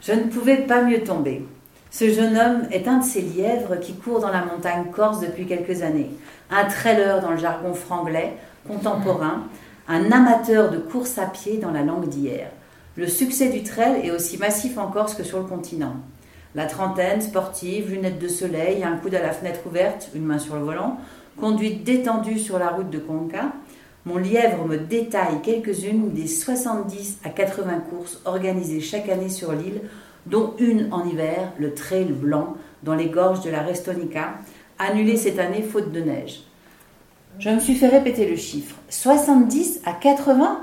[0.00, 1.46] Je ne pouvais pas mieux tomber.
[1.90, 5.46] Ce jeune homme est un de ces lièvres qui courent dans la montagne corse depuis
[5.46, 6.10] quelques années.
[6.50, 8.34] Un trailer dans le jargon franglais,
[8.66, 9.44] contemporain,
[9.88, 12.50] un amateur de course à pied dans la langue d'hier.
[12.96, 15.96] Le succès du trail est aussi massif en Corse que sur le continent.
[16.54, 20.54] La trentaine, sportive, lunettes de soleil, un coude à la fenêtre ouverte, une main sur
[20.54, 20.98] le volant,
[21.36, 23.52] conduite détendue sur la route de Conca,
[24.06, 29.80] mon lièvre me détaille quelques-unes des 70 à 80 courses organisées chaque année sur l'île,
[30.26, 34.34] dont une en hiver, le Trail Blanc, dans les gorges de la Restonica,
[34.78, 36.42] annulé cette année faute de neige.
[37.38, 38.76] Je me suis fait répéter le chiffre.
[38.90, 40.60] 70 à 80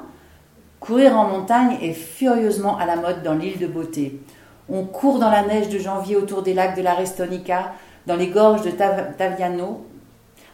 [0.80, 4.20] Courir en montagne est furieusement à la mode dans l'île de Beauté.
[4.68, 7.74] On court dans la neige de janvier autour des lacs de la Restonica,
[8.08, 9.86] dans les gorges de Taviano,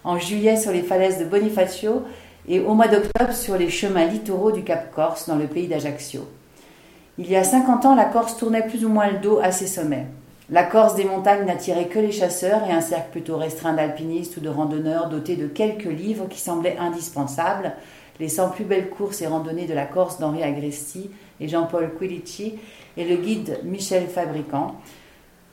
[0.03, 2.03] en juillet sur les falaises de Bonifacio
[2.47, 6.27] et au mois d'octobre sur les chemins littoraux du Cap Corse dans le pays d'Ajaccio.
[7.17, 9.67] Il y a 50 ans, la Corse tournait plus ou moins le dos à ses
[9.67, 10.05] sommets.
[10.49, 14.39] La Corse des montagnes n'attirait que les chasseurs et un cercle plutôt restreint d'alpinistes ou
[14.39, 17.73] de randonneurs dotés de quelques livres qui semblaient indispensables,
[18.19, 22.55] les 100 plus belles courses et randonnées de la Corse d'Henri Agresti et Jean-Paul Quilici
[22.95, 24.75] et le guide Michel Fabricant.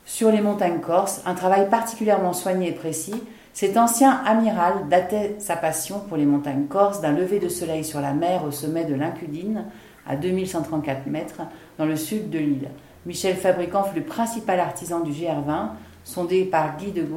[0.05, 3.21] Sur les montagnes corses, un travail particulièrement soigné et précis,
[3.55, 8.01] cet ancien amiral datait sa passion pour les montagnes corses d'un lever de soleil sur
[8.01, 9.63] la mer au sommet de l'Incudine,
[10.05, 11.39] à 2134 mètres,
[11.77, 12.69] dans le sud de l'île.
[13.05, 15.69] Michel Fabricant fut le principal artisan du GR20,
[16.03, 17.07] sondé par Guy de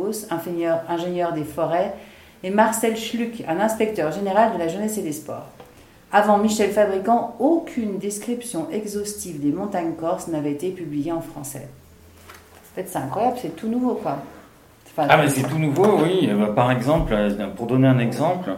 [0.89, 1.95] ingénieur, des forêts,
[2.45, 5.49] et Marcel Schluck, un inspecteur général de la jeunesse et des sports.
[6.13, 11.67] Avant Michel Fabricant, aucune description exhaustive des montagnes corses n'avait été publiée en français.
[12.77, 14.19] C'est incroyable, c'est tout nouveau, quoi.
[14.99, 16.29] Ah, mais c'est tout nouveau, oui.
[16.31, 18.51] Euh, par exemple, euh, pour donner un exemple,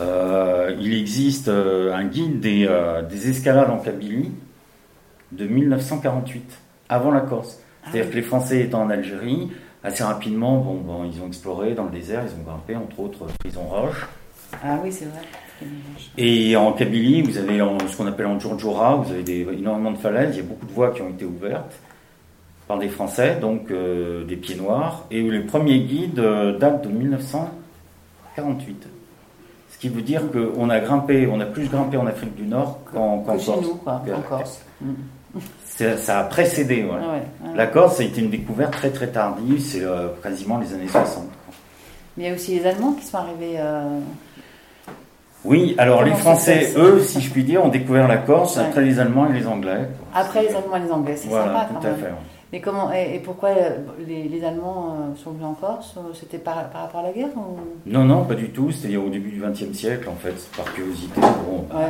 [0.00, 2.68] euh, il existe un guide des,
[3.08, 4.32] des escalades en Kabylie
[5.32, 7.60] de 1948, avant la Corse.
[7.84, 9.50] Ah C'est-à-dire que les Français étant en Algérie,
[9.82, 13.26] assez rapidement, bon, bon, ils ont exploré dans le désert, ils ont grimpé, entre autres,
[13.40, 14.06] Prison Roche.
[14.62, 15.22] Ah oui, c'est vrai.
[16.18, 19.98] Et en Kabylie, vous avez ce qu'on appelle en Djurdjura, vous avez des, énormément de
[19.98, 21.78] falaises, il y a beaucoup de voies qui ont été ouvertes
[22.66, 26.88] par des Français, donc euh, des pieds noirs, et les premiers guides euh, datent de
[26.88, 28.88] 1948.
[29.70, 32.80] Ce qui veut dire qu'on a grimpé, on a plus grimpé en Afrique du Nord
[32.92, 33.44] qu'en Corse.
[33.44, 34.60] Chez nous, quoi, en Corse.
[34.80, 34.92] Mm.
[35.96, 36.86] Ça a précédé.
[37.54, 40.88] La Corse, ça a été une découverte très très tardive, c'est euh, quasiment les années
[40.88, 41.24] 60.
[42.16, 43.56] Mais il y a aussi les Allemands qui sont arrivés.
[43.56, 43.98] Euh,
[45.44, 48.98] oui, alors les Français, eux, si je puis dire, ont découvert la Corse après les
[48.98, 49.88] Allemands et les Anglais.
[50.14, 52.12] Après les Allemands et les Anglais, c'est sympa tout à Fait,
[52.52, 57.02] Mais comment et, pourquoi euh, les, Allemands sont venus en Corse C'était par, rapport à
[57.04, 57.30] la guerre
[57.86, 58.70] Non, non, pas du tout.
[58.70, 61.20] C'était au début du XXe siècle, en fait, par curiosité.
[61.20, 61.88] Bon, bah,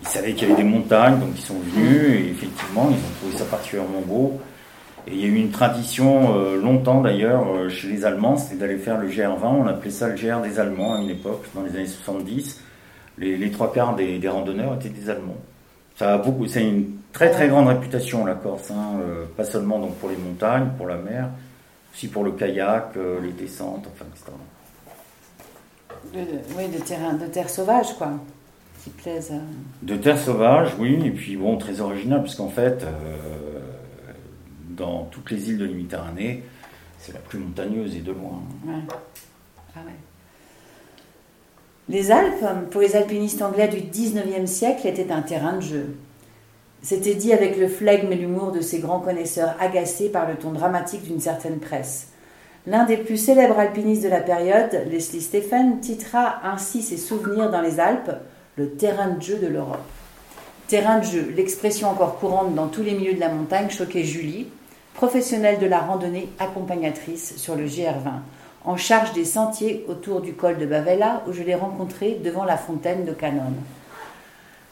[0.00, 3.14] ils savaient qu'il y avait des montagnes, donc ils sont venus, et effectivement, ils ont
[3.20, 4.38] trouvé ça particulièrement beau.
[5.06, 8.56] Et il y a eu une tradition, euh, longtemps d'ailleurs, euh, chez les Allemands, c'était
[8.56, 11.62] d'aller faire le GR20, on appelait ça le GR des Allemands à une époque, dans
[11.62, 12.60] les années 70.
[13.18, 15.38] Les, trois quarts des, randonneurs étaient des Allemands.
[15.96, 19.78] Ça a beaucoup, c'est une très très grande réputation la Corse, hein, euh, pas seulement
[19.78, 21.30] donc pour les montagnes, pour la mer,
[21.94, 22.90] aussi pour le kayak,
[23.22, 24.32] les descentes, enfin, etc.
[26.58, 28.10] oui, de terrain, de terre sauvage, quoi.
[29.82, 33.60] De terre sauvage, oui, et puis bon, très original, parce qu'en fait, euh,
[34.68, 36.44] dans toutes les îles de la Méditerranée,
[36.98, 38.42] c'est la plus montagneuse et de loin.
[39.74, 39.80] Ah
[41.88, 45.96] les Alpes, pour les alpinistes anglais du 19e siècle, étaient un terrain de jeu.
[46.86, 50.52] C'était dit avec le flegme et l'humour de ces grands connaisseurs agacés par le ton
[50.52, 52.10] dramatique d'une certaine presse.
[52.64, 57.60] L'un des plus célèbres alpinistes de la période, Leslie Stephen, titra ainsi ses souvenirs dans
[57.60, 58.12] les Alpes
[58.54, 59.82] le terrain de jeu de l'Europe.
[60.68, 64.46] Terrain de jeu, l'expression encore courante dans tous les milieux de la montagne, choquait Julie,
[64.94, 68.20] professionnelle de la randonnée accompagnatrice sur le GR20,
[68.64, 72.56] en charge des sentiers autour du col de Bavella où je l'ai rencontrée devant la
[72.56, 73.54] fontaine de Canon.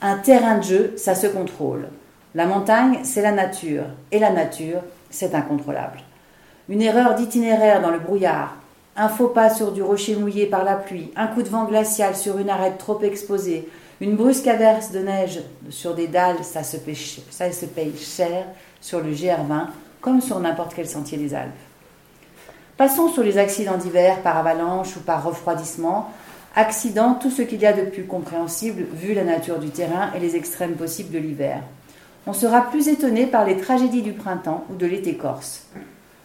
[0.01, 1.89] Un terrain de jeu, ça se contrôle.
[2.37, 6.01] La montagne, c'est la nature, et la nature, c'est incontrôlable.
[6.69, 8.57] Une erreur d'itinéraire dans le brouillard,
[8.97, 12.17] un faux pas sur du rocher mouillé par la pluie, un coup de vent glacial
[12.17, 13.69] sur une arête trop exposée,
[14.01, 18.47] une brusque averse de neige sur des dalles, ça se, paye, cher
[18.81, 19.67] sur le GR20
[20.01, 21.53] comme sur n'importe quel sentier des Alpes.
[22.77, 26.11] Passons sur les accidents d'hiver par avalanche ou par refroidissement.
[26.57, 30.19] Accidents, tout ce qu'il y a de plus compréhensible vu la nature du terrain et
[30.19, 31.63] les extrêmes possibles de l'hiver.
[32.27, 35.67] On sera plus étonné par les tragédies du printemps ou de l'été corse.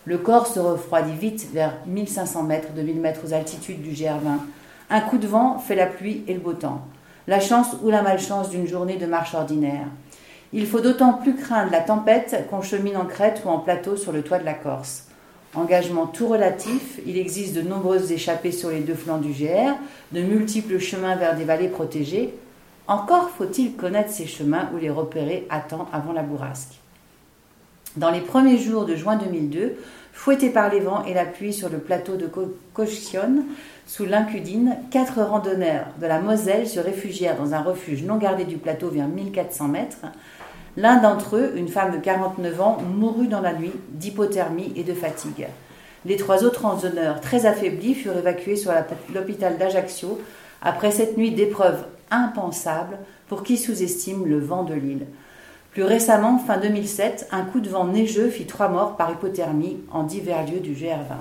[0.06, 4.40] Le corps se refroidit vite vers 1500 mètres, 2000 mètres aux altitudes du GR20.
[4.90, 6.82] Un coup de vent fait la pluie et le beau temps.
[7.28, 9.88] La chance ou la malchance d'une journée de marche ordinaire.
[10.54, 14.14] Il faut d'autant plus craindre la tempête qu'on chemine en crête ou en plateau sur
[14.14, 15.04] le toit de la Corse.
[15.54, 19.76] Engagement tout relatif, il existe de nombreuses échappées sur les deux flancs du GR,
[20.14, 22.34] de multiples chemins vers des vallées protégées.
[22.90, 26.80] Encore faut-il connaître ces chemins ou les repérer à temps avant la bourrasque.
[27.98, 29.76] Dans les premiers jours de juin 2002,
[30.12, 32.28] Fouettés par les vents et la pluie sur le plateau de
[32.74, 33.44] Cochionne,
[33.86, 38.58] sous l'Incudine, quatre randonneurs de la Moselle se réfugièrent dans un refuge non gardé du
[38.58, 40.06] plateau vers 1400 mètres.
[40.76, 44.96] L'un d'entre eux, une femme de 49 ans, mourut dans la nuit d'hypothermie et de
[44.96, 45.48] fatigue.
[46.06, 48.74] Les trois autres rançonneurs, très affaiblis, furent évacués sur
[49.14, 50.20] l'hôpital d'Ajaccio
[50.62, 55.06] après cette nuit d'épreuves impensables pour qui sous-estime le vent de l'île.
[55.72, 60.04] Plus récemment, fin 2007, un coup de vent neigeux fit trois morts par hypothermie en
[60.04, 61.18] divers lieux du GR20.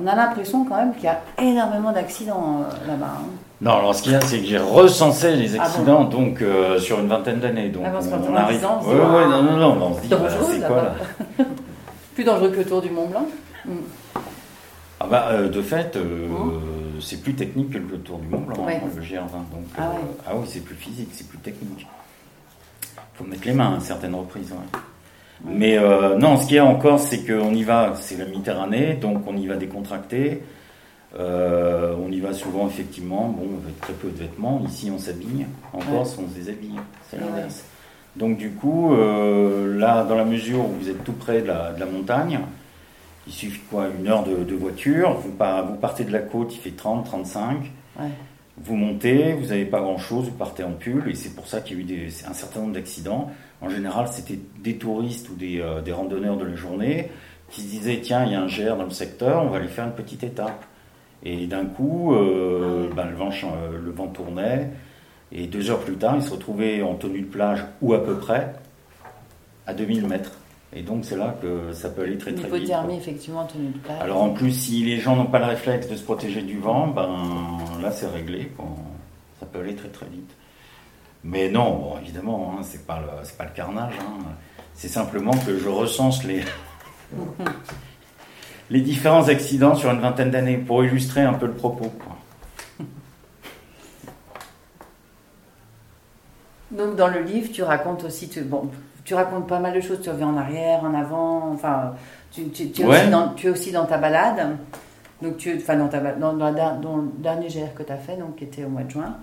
[0.00, 3.14] On a l'impression quand même qu'il y a énormément d'accidents euh, là-bas.
[3.18, 3.26] Hein.
[3.60, 6.78] Non, alors ce qu'il y a, c'est que j'ai recensé les ah accidents donc euh,
[6.78, 7.70] sur une vingtaine d'années.
[7.70, 8.64] Donc ah on, arrive.
[8.86, 10.18] Oui, oui, non, non, non, on se dit, bah,
[10.48, 10.94] c'est quoi là
[12.14, 13.26] Plus dangereux que le Tour du Mont Blanc.
[15.00, 16.60] Ah bah, euh, de fait, oh.
[17.00, 19.30] C'est plus technique que le Tour du Mont Blanc, hein, le GR20.
[19.30, 19.92] Donc, ah,
[20.26, 21.86] ah, oui, c'est plus physique, c'est plus technique.
[22.94, 24.54] Il faut mettre les mains à certaines reprises.
[25.44, 28.94] Mais euh, non, ce qu'il y a encore, c'est qu'on y va, c'est la Méditerranée,
[28.94, 30.42] donc on y va décontracté.
[31.18, 34.62] Euh, on y va souvent, effectivement, bon, avec très peu de vêtements.
[34.66, 35.46] Ici, on s'habille.
[35.72, 36.78] En Corse, on se déshabille.
[37.08, 37.64] C'est l'inverse.
[38.16, 41.86] Donc, du coup, euh, là, dans la mesure où vous êtes tout près de la,
[41.90, 42.40] montagne,
[43.28, 45.12] il suffit quoi Une heure de, voiture.
[45.12, 47.70] Vous, vous, partez de la côte, il fait 30, 35.
[48.60, 51.76] Vous montez, vous n'avez pas grand-chose, vous partez en pull, et c'est pour ça qu'il
[51.76, 53.30] y a eu des, un certain nombre d'accidents.
[53.60, 57.10] En général, c'était des touristes ou des, euh, des, randonneurs de la journée
[57.50, 59.68] qui se disaient tiens, il y a un GR dans le secteur, on va aller
[59.68, 60.64] faire une petite étape.
[61.22, 64.70] Et d'un coup, euh, ben, le, vent, euh, le, vent, tournait,
[65.30, 68.16] et deux heures plus tard, ils se retrouvaient en tenue de plage ou à peu
[68.16, 68.54] près
[69.66, 70.37] à 2000 mètres.
[70.72, 72.52] Et donc c'est là que ça peut aller très très vite.
[72.52, 74.00] L'hypothermie, effectivement, tenue de plage.
[74.00, 76.88] Alors en plus, si les gens n'ont pas le réflexe de se protéger du vent,
[76.88, 78.52] ben là c'est réglé.
[79.40, 80.30] Ça peut aller très très vite.
[81.24, 83.94] Mais non, évidemment, hein, c'est pas le, pas le carnage.
[84.00, 84.24] Hein.
[84.74, 86.44] C'est simplement que je recense les,
[88.70, 91.90] les différents accidents sur une vingtaine d'années pour illustrer un peu le propos.
[96.70, 98.70] Donc dans le livre, tu racontes aussi, tu, bon,
[99.08, 100.02] tu racontes pas mal de choses.
[100.02, 101.50] Tu reviens en arrière, en avant.
[101.50, 101.94] Enfin,
[102.30, 104.58] tu, tu, es, aussi dans, tu es aussi dans ta balade.
[105.22, 108.16] Donc tu, enfin dans, ta, dans, dans, dans le dernier GR que tu as fait,
[108.16, 109.16] donc qui était au mois de juin.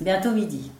[0.00, 0.70] Bientôt midi.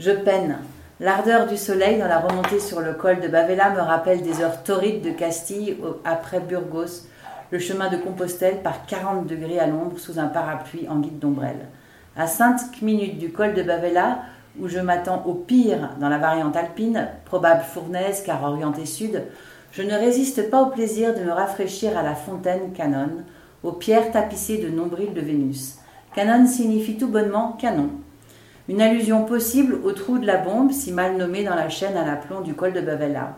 [0.00, 0.58] Je peine.
[0.98, 4.64] L'ardeur du soleil dans la remontée sur le col de Bavela me rappelle des heures
[4.64, 7.06] torrides de Castille après Burgos,
[7.52, 11.68] le chemin de Compostelle par 40 degrés à l'ombre sous un parapluie en guide d'ombrelle.
[12.16, 14.22] À 5 minutes du col de Bavela,
[14.60, 19.22] où je m'attends au pire dans la variante alpine, probable fournaise car orientée sud,
[19.72, 23.24] je ne résiste pas au plaisir de me rafraîchir à la fontaine Canon,
[23.62, 25.78] aux pierres tapissées de nombrils de Vénus.
[26.14, 27.90] Canon signifie tout bonnement canon.
[28.68, 32.04] Une allusion possible au trou de la bombe, si mal nommé dans la chaîne à
[32.04, 33.36] l'aplomb du col de Bavella.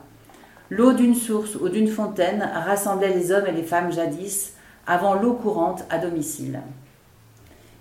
[0.70, 4.54] L'eau d'une source ou d'une fontaine rassemblait les hommes et les femmes jadis,
[4.86, 6.60] avant l'eau courante à domicile.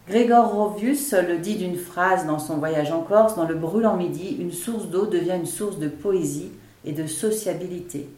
[0.09, 4.37] Grégor Rovius le dit d'une phrase dans son voyage en Corse, dans le brûlant midi,
[4.39, 6.51] une source d'eau devient une source de poésie
[6.83, 8.09] et de sociabilité.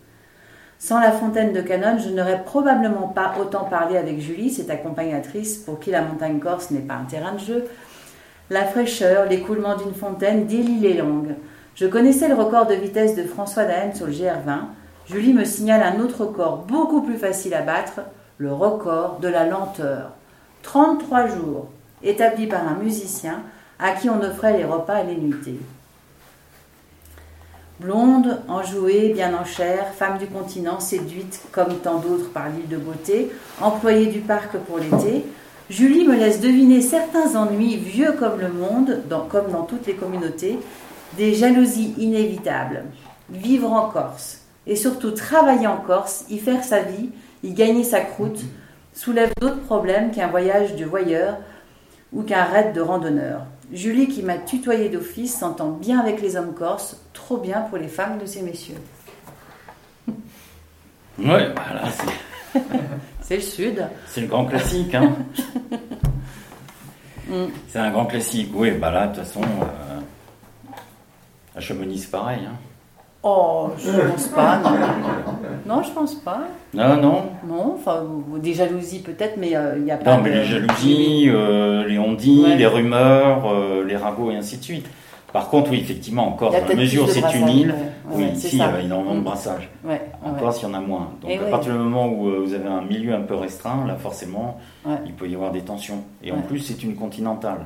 [0.80, 5.58] Sans la fontaine de Canon, je n'aurais probablement pas autant parlé avec Julie, cette accompagnatrice
[5.58, 7.66] pour qui la montagne corse n'est pas un terrain de jeu,
[8.50, 11.36] la fraîcheur, l'écoulement d'une fontaine délie les langues.
[11.76, 14.60] Je connaissais le record de vitesse de François Daen sur le GR20.
[15.08, 18.00] Julie me signale un autre record beaucoup plus facile à battre,
[18.38, 20.12] le record de la lenteur.
[20.64, 21.68] 33 jours,
[22.04, 23.42] établi par un musicien
[23.80, 25.60] à qui on offrait les repas et les nuitées.
[27.80, 32.78] Blonde, enjouée, bien en chair, femme du continent, séduite comme tant d'autres par l'île de
[32.78, 35.26] beauté, employée du parc pour l'été,
[35.72, 40.60] Julie me laisse deviner certains ennuis vieux comme le monde, comme dans toutes les communautés,
[41.18, 42.84] des jalousies inévitables.
[43.30, 47.10] Vivre en Corse, et surtout travailler en Corse, y faire sa vie,
[47.42, 48.42] y gagner sa croûte,
[48.94, 51.38] soulève d'autres problèmes qu'un voyage de voyeur
[52.14, 53.46] ou qu'un raid de randonneur.
[53.72, 57.88] Julie, qui m'a tutoyé d'office, s'entend bien avec les hommes corses, trop bien pour les
[57.88, 58.82] femmes de ces messieurs.
[61.18, 62.60] Ouais, voilà, c'est.
[63.22, 63.88] C'est le Sud.
[64.08, 65.16] C'est le grand classique, hein.
[67.32, 67.46] Mm.
[67.70, 68.52] C'est un grand classique.
[68.54, 70.02] Oui, bah là, de toute façon, euh,
[71.56, 72.42] à Chamonix, c'est pareil.
[72.46, 72.58] Hein.
[73.24, 74.72] Oh, je pense pas, non.
[75.76, 76.42] Non, je pense pas.
[76.74, 77.24] Non, non.
[77.48, 78.04] Non, enfin,
[78.38, 80.18] des jalousies peut-être, mais euh, il n'y a pas.
[80.18, 83.54] Non, mais les jalousies, euh, les ondits, les rumeurs,
[83.86, 84.88] les ragots et ainsi de suite.
[85.34, 87.76] Par contre, oui, effectivement, encore, dans la mesure c'est une île,
[88.14, 89.70] oui, ici, il y a énormément de brassage.
[90.24, 91.12] encore, s'il y en a moins.
[91.22, 93.96] Donc, à partir du moment où euh, vous avez un milieu un peu restreint, là,
[93.96, 94.60] forcément,
[95.06, 96.04] il peut y avoir des tensions.
[96.24, 97.66] Et en plus, c'est une continentale.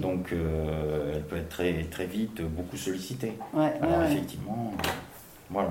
[0.00, 3.32] Donc, euh, elle peut être très, très vite beaucoup sollicitée.
[3.54, 4.72] Alors, effectivement,
[5.50, 5.70] voilà.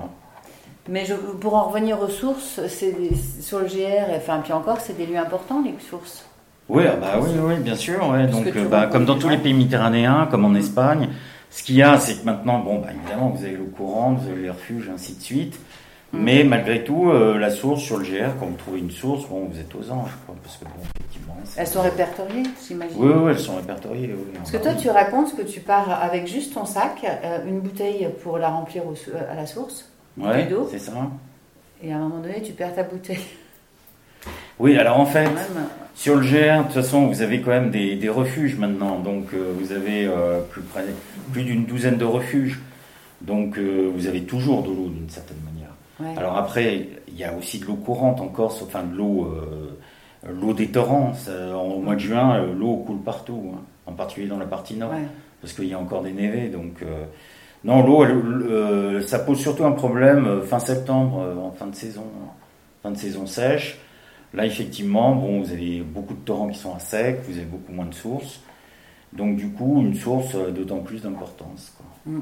[0.88, 5.06] Mais je, pour en revenir aux sources, sur le GR, enfin, puis encore, c'est des
[5.06, 6.24] lieux importants, les sources.
[6.70, 7.98] Oui, ah bah oui, oui, bien sûr.
[8.30, 11.08] Donc, euh, bah, comme dans tous les pays méditerranéens, comme en Espagne,
[11.50, 14.30] ce qu'il y a, c'est que maintenant, bon, bah, évidemment, vous avez l'eau courante, vous
[14.30, 15.58] avez les refuges, ainsi de suite.
[16.12, 16.18] Mm.
[16.22, 19.46] Mais malgré tout, euh, la source sur le GR, quand vous trouvez une source, bon,
[19.46, 21.36] vous êtes aux anges, parce que bon, effectivement.
[21.56, 22.96] Elles sont répertoriées, j'imagine.
[22.98, 24.14] Oui, oui, elles sont répertoriées.
[24.14, 27.60] Oui, parce que toi, tu racontes que tu pars avec juste ton sac, euh, une
[27.60, 28.84] bouteille pour la remplir
[29.30, 29.90] à la source.
[30.16, 30.26] Oui,
[30.70, 30.92] c'est ça.
[31.82, 33.18] Et à un moment donné, tu perds ta bouteille.
[34.58, 35.30] Oui, alors en fait,
[36.00, 38.98] sur le GR, de toute façon, vous avez quand même des, refuges maintenant.
[39.00, 40.62] Donc, euh, vous avez euh, plus,
[41.30, 42.58] plus d'une douzaine de refuges.
[43.20, 46.16] Donc, euh, vous avez toujours de l'eau d'une certaine manière.
[46.18, 49.36] Alors après, il y a aussi de l'eau courante en Corse, enfin de l'eau,
[50.26, 51.12] l'eau des torrents.
[51.54, 54.94] au mois de juin, l'eau coule partout, hein, en particulier dans la partie nord,
[55.42, 56.48] parce qu'il y a encore des névés.
[56.48, 56.82] Donc,
[57.64, 58.06] non, l'eau,
[59.02, 62.06] ça pose surtout un problème fin septembre, en fin de saison,
[62.82, 63.78] fin de saison sèche.
[64.32, 67.72] Là, effectivement, bon, vous avez beaucoup de torrents qui sont à sec, vous avez beaucoup
[67.72, 68.40] moins de sources.
[69.12, 71.72] Donc, du coup, une source d'autant plus d'importance.
[72.06, 72.20] Mm.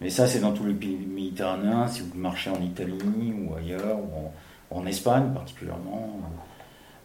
[0.00, 1.86] Mais ça, c'est dans tous les pays méditerranéens.
[1.88, 6.20] Si vous marchez en Italie ou ailleurs, ou en, Espagne particulièrement,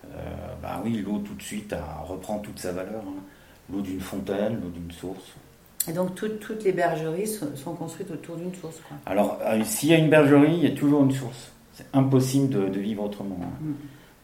[0.05, 0.17] euh,
[0.61, 1.75] bah oui, l'eau tout de suite
[2.07, 3.01] reprend toute sa valeur.
[3.05, 3.21] Hein.
[3.71, 5.33] L'eau d'une fontaine, l'eau d'une source.
[5.87, 9.97] Et donc toutes les bergeries sont, construites autour d'une source Alors, euh, s'il y a
[9.97, 11.51] une bergerie, il y a toujours une source.
[11.73, 13.39] C'est impossible de, vivre autrement.
[13.41, 13.57] Hein.
[13.61, 13.73] Mm.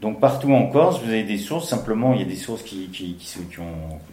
[0.01, 2.89] Donc partout en Corse, vous avez des sources, simplement il y a des sources qui,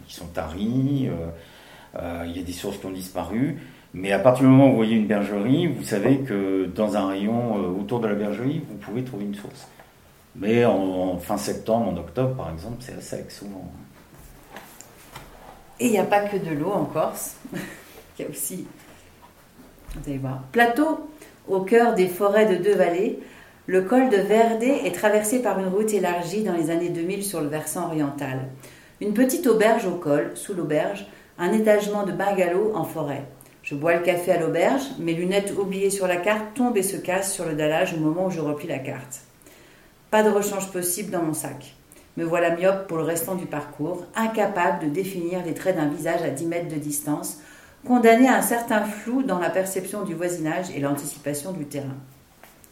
[0.07, 3.57] sont taries, euh, euh, il y a des sources qui ont disparu,
[3.95, 7.07] mais à partir du moment où vous voyez une bergerie, vous savez que dans un
[7.07, 9.67] rayon euh, autour de la bergerie, vous pouvez trouver une source.
[10.35, 13.71] Mais en, fin septembre, en octobre par exemple, c'est à sec souvent.
[15.79, 18.67] Et il n'y a pas que de l'eau en Corse, il y a aussi,
[19.95, 21.09] vous allez voir, plateau
[21.47, 23.17] au cœur des forêts de deux vallées,
[23.69, 27.39] le col de Verdé est traversé par une route élargie dans les années 2000 sur
[27.39, 28.47] le versant oriental.
[28.99, 31.05] Une petite auberge au col, sous l'auberge,
[31.37, 33.25] un étagement de bungalow en forêt.
[33.61, 36.97] Je bois le café à l'auberge, mes lunettes oubliées sur la carte tombent et se
[36.97, 39.21] cassent sur le dallage au moment où je replie la carte.
[40.09, 41.75] Pas de rechange possible dans mon sac.
[42.17, 46.23] Me voilà myope pour le restant du parcours, incapable de définir les traits d'un visage
[46.23, 47.37] à 10 mètres de distance,
[47.85, 51.97] condamné à un certain flou dans la perception du voisinage et l'anticipation du terrain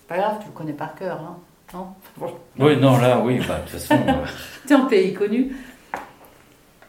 [0.08, 1.38] pas grave, tu le connais par cœur, hein
[1.74, 1.88] non?
[2.60, 4.02] Oui, non, là, oui, bah, de toute façon.
[4.08, 4.26] Euh.
[4.66, 5.56] tu es en pays connu.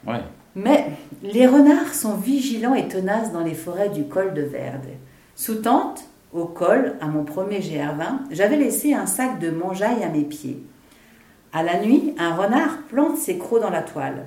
[0.07, 0.21] Ouais.
[0.55, 0.87] Mais
[1.23, 4.87] les renards sont vigilants et tenaces dans les forêts du col de Verde.
[5.35, 10.09] Sous tente, au col, à mon premier GR20, j'avais laissé un sac de mangeaille à
[10.09, 10.63] mes pieds.
[11.53, 14.27] À la nuit, un renard plante ses crocs dans la toile.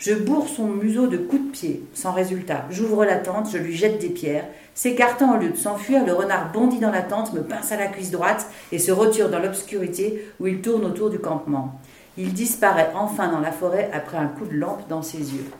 [0.00, 2.64] Je bourre son museau de coups de pied, sans résultat.
[2.70, 4.46] J'ouvre la tente, je lui jette des pierres.
[4.74, 7.86] S'écartant au lieu de s'enfuir, le renard bondit dans la tente, me pince à la
[7.86, 11.78] cuisse droite et se retire dans l'obscurité où il tourne autour du campement.
[12.16, 15.50] Il disparaît enfin dans la forêt après un coup de lampe dans ses yeux.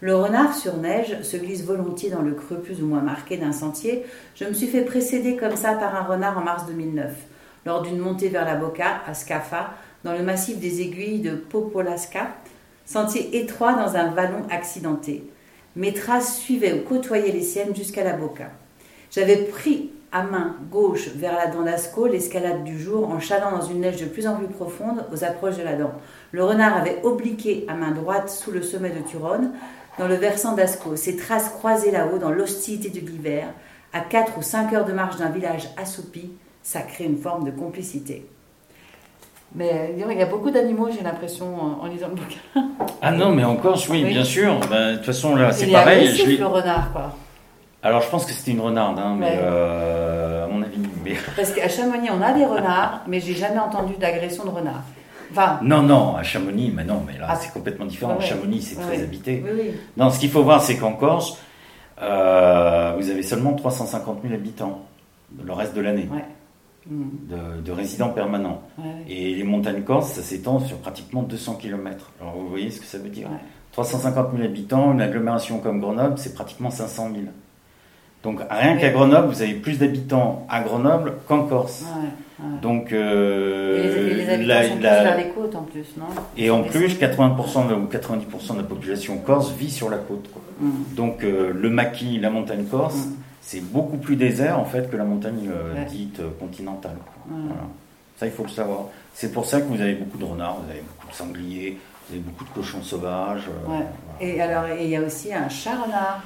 [0.00, 3.52] Le renard sur neige se glisse volontiers dans le creux plus ou moins marqué d'un
[3.52, 4.06] sentier.
[4.36, 7.12] Je me suis fait précéder comme ça par un renard en mars 2009,
[7.66, 12.28] lors d'une montée vers la Boca, à Scafa, dans le massif des aiguilles de Popolasca,
[12.86, 15.28] Sentier étroit dans un vallon accidenté.
[15.74, 18.50] Mes traces suivaient ou côtoyaient les siennes jusqu'à la Boca.
[19.10, 23.66] J'avais pris à main gauche vers la dent d'Asco l'escalade du jour en chalant dans
[23.66, 25.94] une neige de plus en plus profonde aux approches de la dent.
[26.30, 29.50] Le renard avait obliqué à main droite sous le sommet de Turonne,
[29.98, 33.48] dans le versant d'Asco, ses traces croisées là-haut dans l'hostilité de l'hiver,
[33.92, 36.30] à quatre ou cinq heures de marche d'un village assoupi,
[36.62, 38.28] ça crée une forme de complicité.
[39.56, 41.46] Mais il y a beaucoup d'animaux, j'ai l'impression,
[41.82, 42.38] en, lisant le bouquin.
[43.02, 44.58] Ah non, mais encore, oui, bien sûr.
[44.70, 46.08] Ben, de toute façon, là, c'est pareil.
[46.08, 47.14] Je le renard, quoi.
[47.82, 50.78] Alors, je pense que c'était une renarde, hein, mais euh, à mon avis.
[51.04, 51.12] Mais...
[51.36, 54.82] Parce qu'à Chamonix, on a des renards, mais j'ai jamais entendu d'agression de renard.
[55.30, 55.60] Enfin...
[55.62, 57.36] Non, non, à Chamonix, mais non, mais là, ah.
[57.36, 58.18] c'est complètement différent.
[58.18, 59.44] Chamonix, c'est très habité.
[59.96, 61.38] Non, ce qu'il faut voir, c'est qu'en Corse,
[62.02, 64.84] euh, vous avez seulement 350 000 habitants
[65.44, 66.08] le reste de l'année
[66.88, 68.62] de, résidents permanents.
[69.08, 72.12] Et les montagnes corses, ça s'étend sur pratiquement 200 km.
[72.20, 73.28] Alors vous voyez ce que ça veut dire
[73.72, 77.24] 350 000 habitants, une agglomération comme Grenoble, c'est pratiquement 500 000.
[78.22, 81.84] Donc rien qu'à Grenoble, vous avez plus d'habitants à Grenoble qu'en Corse.
[82.62, 86.06] Donc euh, et les, habitants la, les côtes en plus, non?
[86.36, 90.28] Et en plus, 80% ou 90% de la population corse vit sur la côte.
[90.60, 90.70] Mm.
[90.94, 93.12] Donc euh, le maquis, la montagne corse, mm
[93.46, 96.96] c'est beaucoup plus désert en fait que la montagne euh, dite euh, continentale.
[98.16, 98.86] Ça, il faut le savoir.
[99.14, 101.78] C'est pour ça que vous avez beaucoup de renards, vous avez beaucoup de sangliers,
[102.08, 103.44] vous avez beaucoup de cochons sauvages.
[103.68, 103.80] Euh,
[104.20, 106.22] Et alors, il y a aussi un chat renard.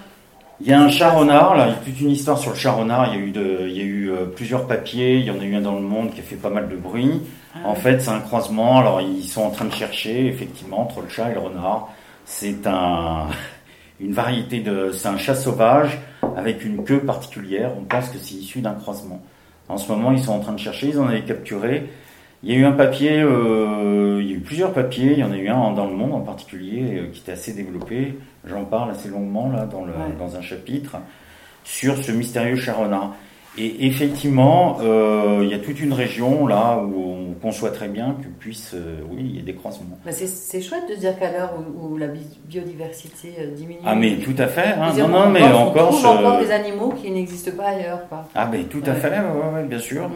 [0.62, 2.57] Il y a un chat renard, là, il y a toute une histoire sur le
[2.57, 3.12] chat renard.
[3.12, 5.45] Il y a eu, de, il y a eu plusieurs papiers, il y en a
[5.45, 7.21] eu un dans le monde qui a fait pas mal de bruit.
[7.55, 8.79] Ah en fait, c'est un croisement.
[8.79, 11.89] Alors, ils sont en train de chercher, effectivement, entre le chat et le renard.
[12.25, 13.27] C'est un,
[14.01, 14.91] une variété de.
[14.93, 15.99] C'est un chat sauvage
[16.37, 17.73] avec une queue particulière.
[17.79, 19.23] On pense que c'est issu d'un croisement.
[19.69, 21.91] En ce moment, ils sont en train de chercher, ils en avaient capturé.
[22.43, 25.25] Il y a eu un papier, euh, il y a eu plusieurs papiers, il y
[25.25, 28.19] en a eu un dans le monde en particulier euh, qui était assez développé.
[28.47, 30.97] J'en parle assez longuement là dans, le, dans un chapitre
[31.65, 33.15] sur ce mystérieux charonard.
[33.63, 38.17] Et effectivement, euh, il y a toute une région là où on conçoit très bien
[38.23, 39.99] que puisse, euh, oui, il y a des croisements.
[40.03, 42.07] Bah, c'est chouette de dire qu'à l'heure où, la
[42.47, 43.81] biodiversité euh, diminue.
[43.85, 44.69] Ah mais tout à fait.
[44.69, 44.95] Hein.
[44.97, 48.09] Non, non, mais encore, on trouve encore des animaux qui n'existent pas ailleurs.
[48.09, 48.27] Quoi.
[48.35, 50.09] Ah mais tout à fait, ouais, bien sûr.
[50.09, 50.13] Mm.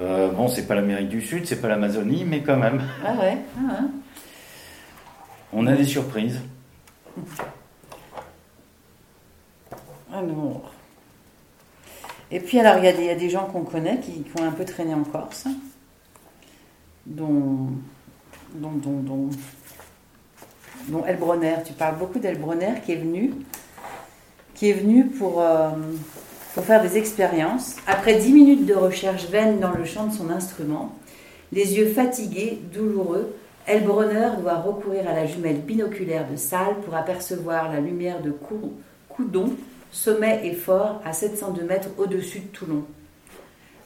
[0.00, 2.82] Euh, bon, c'est pas l'Amérique du Sud, c'est pas l'Amazonie, mais quand même.
[3.06, 3.38] Ah ouais.
[3.56, 3.88] Ah ouais.
[5.54, 6.40] On a des surprises.
[10.12, 10.72] Alors.
[12.34, 14.94] Et puis, alors, il y, a des gens qu'on connaît qui, ont un peu traîné
[14.94, 15.46] en Corse,
[17.04, 17.68] dont,
[18.54, 19.28] dont, dont,
[20.88, 21.56] dont, Elbronner.
[21.66, 23.34] Tu parles beaucoup d'Elbronner qui est venu,
[24.54, 25.72] qui est venu pour, euh,
[26.54, 27.76] pour faire des expériences.
[27.86, 30.96] Après dix minutes de recherche vaine dans le chant de son instrument,
[31.52, 37.70] les yeux fatigués, douloureux, Elbronner doit recourir à la jumelle binoculaire de salle pour apercevoir
[37.70, 38.32] la lumière de
[39.10, 39.50] Coudon
[39.92, 42.84] sommet et fort, à 702 mètres au-dessus de Toulon.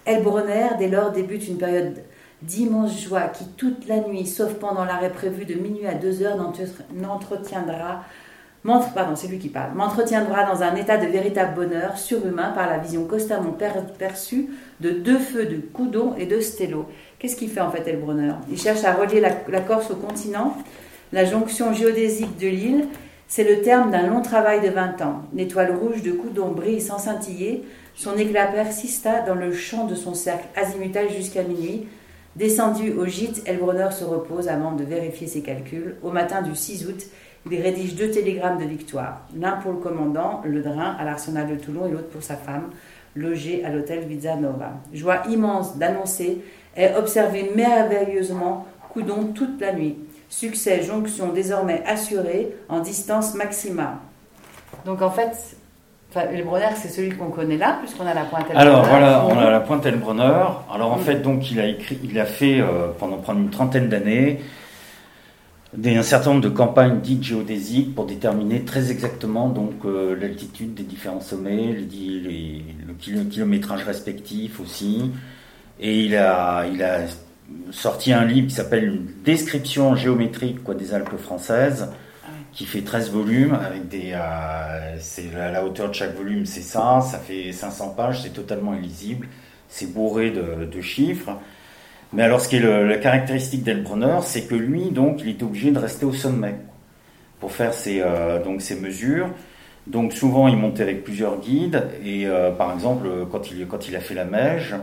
[0.07, 2.03] Elbronner, dès lors, débute une période
[2.41, 6.39] d'immense joie qui, toute la nuit, sauf pendant l'arrêt prévu de minuit à 2 heures,
[6.95, 8.03] n'entretiendra
[8.95, 12.79] pardon, c'est lui qui parle, m'entretiendra dans un état de véritable bonheur surhumain par la
[12.79, 13.57] vision constamment
[13.99, 14.49] perçue
[14.81, 16.87] de deux feux de Coudon et de Stello.
[17.19, 20.57] Qu'est-ce qu'il fait en fait Elbronner Il cherche à relier la Corse au continent,
[21.13, 22.85] la jonction géodésique de l'île
[23.29, 25.22] c'est le terme d'un long travail de 20 ans.
[25.35, 27.64] L'étoile rouge de Coudon brille sans scintiller.
[27.95, 31.89] Son éclat persista dans le champ de son cercle azimutal jusqu'à minuit.
[32.37, 35.97] Descendu au gîte, Elbronner se repose avant de vérifier ses calculs.
[36.03, 37.07] Au matin du 6 août,
[37.51, 39.22] il rédige deux télégrammes de victoire.
[39.39, 42.70] L'un pour le commandant, le Drain, à l'arsenal de Toulon, et l'autre pour sa femme,
[43.14, 44.07] logée à l'hôtel
[44.41, 44.72] Nova.
[44.93, 46.43] Joie immense d'annoncer
[46.77, 49.97] et observer merveilleusement Coudon toute la nuit.
[50.39, 53.97] Succès, jonction désormais assurée en distance maximale.
[54.84, 55.57] Donc en fait,
[56.14, 58.68] le c'est celui qu'on connaît là, puisqu'on a la pointe Elbronner.
[58.68, 60.45] Alors voilà, on a la pointe Elbronner.
[60.70, 63.89] Alors en fait, donc il a écrit, il a fait euh, pendant prendre une trentaine
[63.89, 64.41] d'années
[65.74, 70.82] un certain nombre de campagnes dites géodésiques pour déterminer très exactement donc euh, l'altitude des
[70.82, 75.12] différents sommets, le kilométrage respectif aussi.
[75.80, 76.64] Et il a
[77.71, 81.89] sorti un livre qui s'appelle Une description géométrique quoi, des Alpes françaises,
[82.25, 84.13] ah qui fait 13 volumes, avec des.
[84.15, 88.33] Euh, c'est la, la, hauteur de chaque volume, c'est ça, ça fait 500 pages, c'est
[88.33, 89.29] totalement illisible,
[89.69, 91.33] c'est bourré de, chiffres.
[92.13, 95.71] Mais alors, ce qui est la caractéristique d'Elbronner, c'est que lui, donc, il est obligé
[95.71, 96.55] de rester au sommet
[97.41, 99.29] pour faire ses, euh, donc, ses mesures.
[99.87, 103.97] Donc, souvent, il montait avec plusieurs guides, et euh, par exemple, quand il, quand il
[103.97, 104.77] a fait la Meige,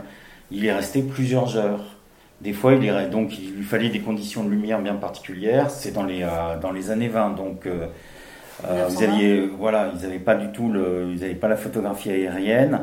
[0.50, 1.93] il est resté plusieurs heures.
[2.40, 5.70] Des fois, il, donc, il lui fallait des conditions de lumière bien particulières.
[5.70, 7.30] C'est dans les, euh, dans les années 20.
[7.30, 7.86] Donc, euh,
[8.66, 12.10] euh, vous aviez, voilà, ils n'avaient pas du tout le, ils n'avaient pas la photographie
[12.10, 12.80] aérienne.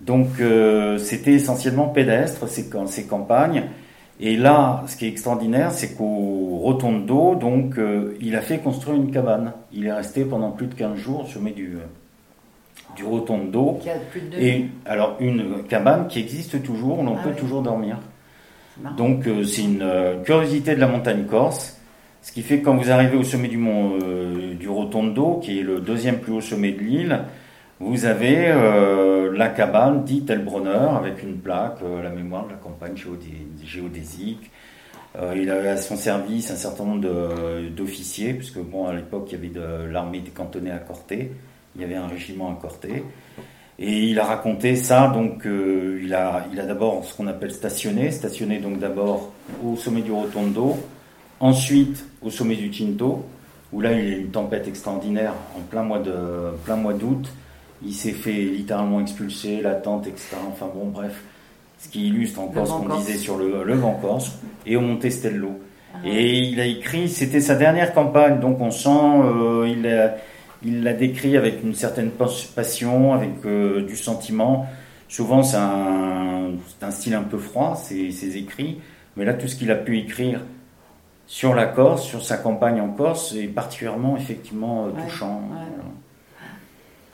[0.00, 0.28] Donc,
[0.98, 3.64] c'était essentiellement pédestre, ces, ces campagnes.
[4.18, 7.76] Et là, ce qui est extraordinaire, c'est qu'au Rotondo, donc,
[8.20, 9.52] il a fait construire une cabane.
[9.72, 11.78] Il est resté pendant plus de 15 jours au sommet du,
[12.96, 13.78] du Rotondo.
[14.36, 17.98] Et alors, une cabane qui existe toujours, où l'on ah peut toujours dormir.
[18.78, 21.78] Donc euh, c'est une euh, curiosité de la montagne corse,
[22.22, 25.58] ce qui fait que quand vous arrivez au sommet du mont euh, du Rotondo, qui
[25.58, 27.20] est le deuxième plus haut sommet de l'île,
[27.80, 28.54] vous avez
[29.34, 32.94] la cabane dite Elbronner avec une plaque la mémoire de la campagne
[33.64, 34.52] géodésique.
[35.34, 37.08] il avait à son service un certain nombre
[37.70, 41.32] d'officiers, puisque bon, à l'époque il y avait l'armée décantonnée à Corté,
[41.74, 43.02] il y avait un régiment à Corté.
[43.84, 47.50] Et il a raconté ça, donc euh, il a, il a d'abord ce qu'on appelle
[47.50, 49.32] stationné, stationné donc d'abord
[49.64, 50.76] au sommet du Rotondo,
[51.40, 53.26] ensuite au sommet du Tinto,
[53.72, 56.12] où là il y a une tempête extraordinaire en plein mois de
[56.64, 57.28] plein mois d'août.
[57.84, 60.36] Il s'est fait littéralement expulser, la tente, etc.
[60.48, 61.20] Enfin bon, bref,
[61.80, 65.58] ce qui illustre encore ce qu'on disait sur le, le vent corse et au Montestello.
[65.92, 65.98] Ah.
[66.06, 70.14] Et il a écrit, c'était sa dernière campagne, donc on sent, euh, il a,
[70.64, 74.66] il l'a décrit avec une certaine passion, avec euh, du sentiment.
[75.08, 76.52] Souvent, c'est un,
[76.90, 78.80] style un peu froid, ses, écrits.
[79.16, 80.40] Mais là, tout ce qu'il a pu écrire
[81.26, 85.42] sur la Corse, sur sa campagne en Corse, est particulièrement, effectivement, euh, touchant.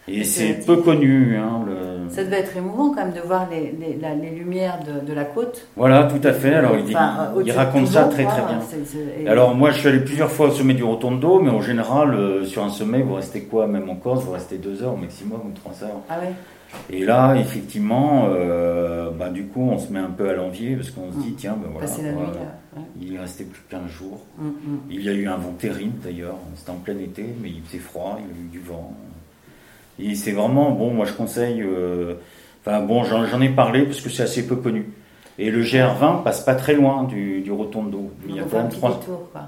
[0.09, 1.37] Et c'est peu connu.
[1.37, 2.09] Hein, le...
[2.09, 5.25] Ça devait être émouvant quand même de voir les, les, les lumières de, de, la
[5.25, 5.67] côte.
[5.77, 6.55] Voilà, tout à fait.
[6.55, 6.97] Alors il,
[7.45, 8.61] il raconte ça très très bien.
[9.27, 12.45] Alors moi je suis allé plusieurs fois au sommet du Rotondo, mais en général euh,
[12.45, 13.67] sur un sommet vous restez quoi?
[13.67, 16.01] Même en Corse, vous restez deux heures au maximum ou trois heures.
[16.09, 16.33] Ah ouais.
[16.91, 20.91] Et là, effectivement, euh, bah, du coup, on se met un peu à l'envier parce
[20.91, 21.37] qu'on se dit, mm.
[21.37, 21.87] tiens, ben voilà,
[23.01, 24.21] il il restait plus 15 jours.
[24.37, 24.79] Mm, mm.
[24.91, 27.79] Il y a eu un vent terrible d'ailleurs, c'était en plein été, mais il faisait
[27.79, 28.95] froid, il y a eu du vent.
[29.99, 32.15] Et c'est vraiment, bon, moi je conseille, euh,
[32.65, 34.91] enfin bon, j'en ai parlé parce que c'est assez peu connu.
[35.39, 38.11] Et le GR20 passe pas très loin du, du Rotondo.
[38.29, 39.01] Il y a quand même 3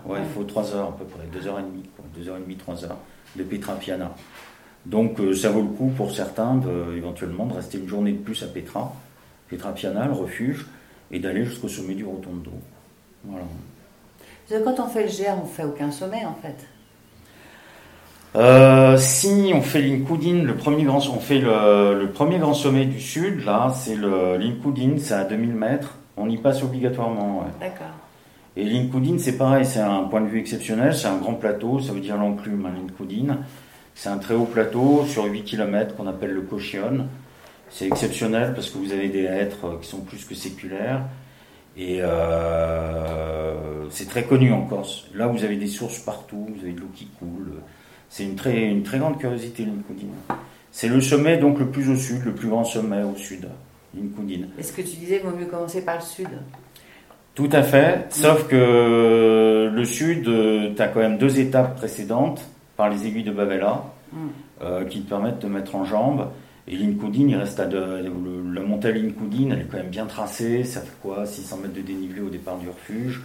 [0.06, 1.82] ouais, il faut 3 heures à peu près, 2 heures et demie,
[2.16, 2.98] 2 heures et demie, 3 heures
[3.36, 4.12] de Petra Piana.
[4.86, 8.18] Donc euh, ça vaut le coup pour certains de, éventuellement de rester une journée de
[8.18, 8.94] plus à Petra,
[9.48, 10.66] Petra Piana, le refuge,
[11.10, 12.52] et d'aller jusqu'au sommet du Rotondo.
[13.24, 13.44] Voilà.
[14.64, 16.66] Quand on fait le GR, on fait aucun sommet en fait.
[18.36, 23.00] Euh, si on fait l'Inkudin, le premier grand, on fait le, premier grand sommet du
[23.00, 25.96] sud, là, c'est le l'Inkudin, c'est à 2000 mètres.
[26.16, 27.44] On y passe obligatoirement.
[27.60, 27.86] D'accord.
[28.56, 31.92] Et l'Inkudin, c'est pareil, c'est un point de vue exceptionnel, c'est un grand plateau, ça
[31.92, 33.38] veut dire l'enclume, hein, l'Inkudin.
[33.94, 37.06] C'est un très haut plateau sur 8 km qu'on appelle le Cochion.
[37.68, 41.02] C'est exceptionnel parce que vous avez des êtres qui sont plus que séculaires.
[41.76, 45.06] Et euh, c'est très connu en Corse.
[45.14, 47.60] Là, vous avez des sources partout, vous avez de l'eau qui coule.
[48.10, 50.10] C'est une très, une très grande curiosité, l'Incoudine.
[50.72, 53.48] C'est le sommet donc le plus au sud, le plus grand sommet au sud,
[53.94, 54.48] l'Incoudine.
[54.58, 56.28] Est-ce que tu disais qu'il vaut mieux commencer par le sud?
[57.36, 62.42] Tout à fait, sauf que le sud, euh, tu as quand même deux étapes précédentes
[62.76, 64.18] par les aiguilles de Bavella mm.
[64.62, 66.28] euh, qui te permettent de mettre en jambe.
[66.66, 67.78] Et l'Incoudine, il reste à de,
[68.52, 71.24] la montée à l'Incoudine, elle est quand même bien tracée, ça fait quoi?
[71.26, 73.22] 600 mètres de dénivelé au départ du refuge.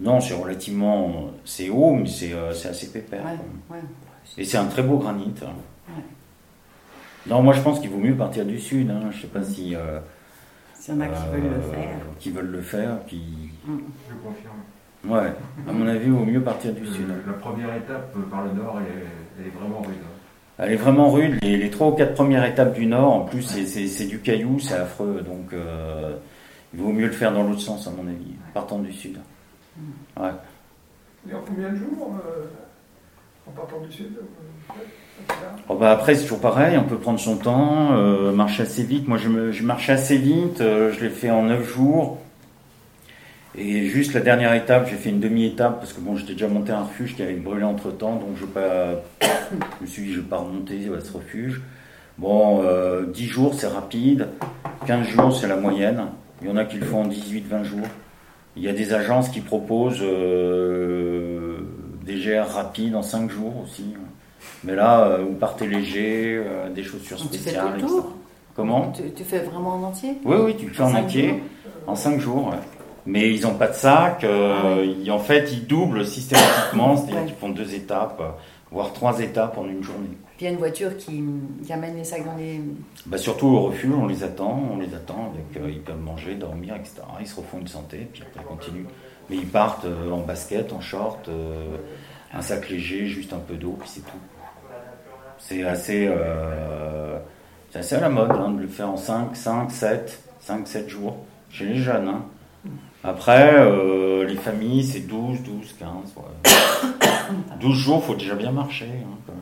[0.00, 3.24] Non, c'est relativement, c'est haut, mais c'est euh, assez pépère.
[4.36, 5.32] Et c'est un très beau granit.
[7.26, 8.90] Non, moi je pense qu'il vaut mieux partir du sud.
[8.90, 9.10] Hein.
[9.10, 9.74] Je sais pas si.
[9.74, 10.00] Euh,
[10.74, 11.96] S'il y en a qui veulent le euh, faire.
[12.18, 13.52] Qui veulent le faire, puis.
[13.64, 13.78] Mm.
[14.08, 14.56] Je confirme.
[15.04, 15.32] Ouais,
[15.68, 17.06] à mon avis, il vaut mieux partir du sud.
[17.26, 19.96] La première étape par le nord, elle est, vraiment rude.
[20.02, 20.58] Hein.
[20.58, 21.38] Elle est vraiment rude.
[21.40, 25.22] Les, trois ou quatre premières étapes du nord, en plus, c'est du caillou, c'est affreux.
[25.24, 26.16] Donc, euh,
[26.74, 29.18] il vaut mieux le faire dans l'autre sens, à mon avis, partant du sud.
[29.76, 30.22] Mm.
[30.22, 30.30] Ouais.
[31.30, 32.16] Et en combien de jours
[33.48, 34.12] en partant du sud
[35.68, 39.08] oh bah Après, c'est toujours pareil, on peut prendre son temps, euh, marcher assez vite.
[39.08, 42.18] Moi, je, me, je marche assez vite, euh, je l'ai fait en 9 jours.
[43.56, 46.70] Et juste la dernière étape, j'ai fait une demi-étape parce que bon, j'étais déjà monté
[46.70, 50.18] un refuge qui avait brûlé entre temps, donc je, pas, je me suis dit, je
[50.18, 51.60] ne vais pas remonter ce refuge.
[52.18, 54.28] Bon, euh, 10 jours, c'est rapide.
[54.86, 56.02] 15 jours, c'est la moyenne.
[56.42, 57.86] Il y en a qui le font en 18-20 jours.
[58.56, 61.37] Il y a des agences qui proposent euh,
[62.08, 63.94] des GR rapides en 5 jours aussi.
[64.64, 67.74] Mais là, euh, vous partez léger, euh, des chaussures spéciales.
[67.74, 68.06] Tu fais tout
[68.56, 70.14] Comment tu, fais vraiment en entier?
[70.24, 71.42] Oui, oui, tu le fais en, entier,
[71.86, 72.52] en 5 jours.
[73.06, 74.24] Mais ils n'ont pas de sac.
[74.24, 78.20] Euh, en fait, ils doublent systématiquement, c'est-à-dire qu'ils font deux étapes,
[78.72, 80.16] voire trois étapes en une journée.
[80.36, 81.22] Puis il y a une voiture qui,
[81.70, 82.60] amène les sacs dans les.
[83.06, 86.74] Bah surtout au refuge, on les attend, on les attend avec, ils peuvent manger, dormir,
[86.74, 87.02] etc.
[87.20, 88.86] Ils se refont une santé, puis après ils continuent.
[89.30, 91.28] Mais ils partent en basket, en short,
[92.32, 94.18] un sac léger, juste un peu d'eau, puis c'est tout.
[95.38, 97.18] C'est assez, euh,
[97.74, 101.16] assez à la mode hein, de le faire en 5, 5, 7, 5, 7 jours
[101.48, 102.08] chez les jeunes.
[102.08, 102.22] Hein.
[103.04, 105.88] Après, euh, les familles, c'est 12, 12, 15.
[106.16, 106.50] Ouais.
[107.60, 108.86] 12 jours, il faut déjà bien marcher.
[108.86, 109.32] Hein,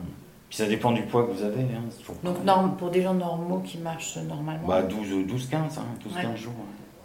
[0.49, 1.63] Puis ça dépend du poids que vous avez.
[1.63, 1.83] Hein,
[2.23, 6.53] Donc pour des gens normaux qui marchent normalement bah, 12, 12, 15, 12, 15 jours.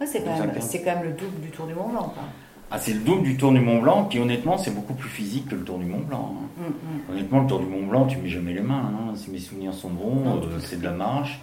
[0.05, 2.13] c'est quand, quand, même le double du Tour du Mont Blanc.
[2.75, 5.47] Ah, c'est le double du Tour du Mont Blanc, puis honnêtement, c'est beaucoup plus physique
[5.47, 6.33] que le Tour du Mont Blanc.
[6.35, 6.47] Hein.
[6.57, 7.11] Mm, mm.
[7.11, 8.91] Honnêtement, le Tour du Mont Blanc, tu mets jamais les mains.
[8.91, 9.13] Hein.
[9.15, 11.39] Si mes souvenirs sont bons, euh, c'est de la marche,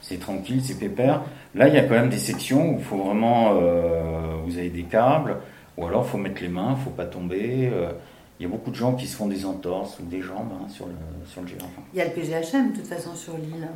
[0.00, 1.22] c'est tranquille, c'est pépère.
[1.54, 4.68] Là, il y a quand même des sections où il faut vraiment, euh, vous avez
[4.68, 5.36] des câbles,
[5.76, 7.70] ou alors il faut mettre les mains, il faut pas tomber.
[7.72, 7.92] Euh.
[8.40, 10.66] Il y a beaucoup de gens qui se font des entorses ou des jambes hein,
[10.68, 10.94] sur, le,
[11.24, 11.48] sur le.
[11.92, 13.68] Il y a le PGHM de toute façon sur l'île.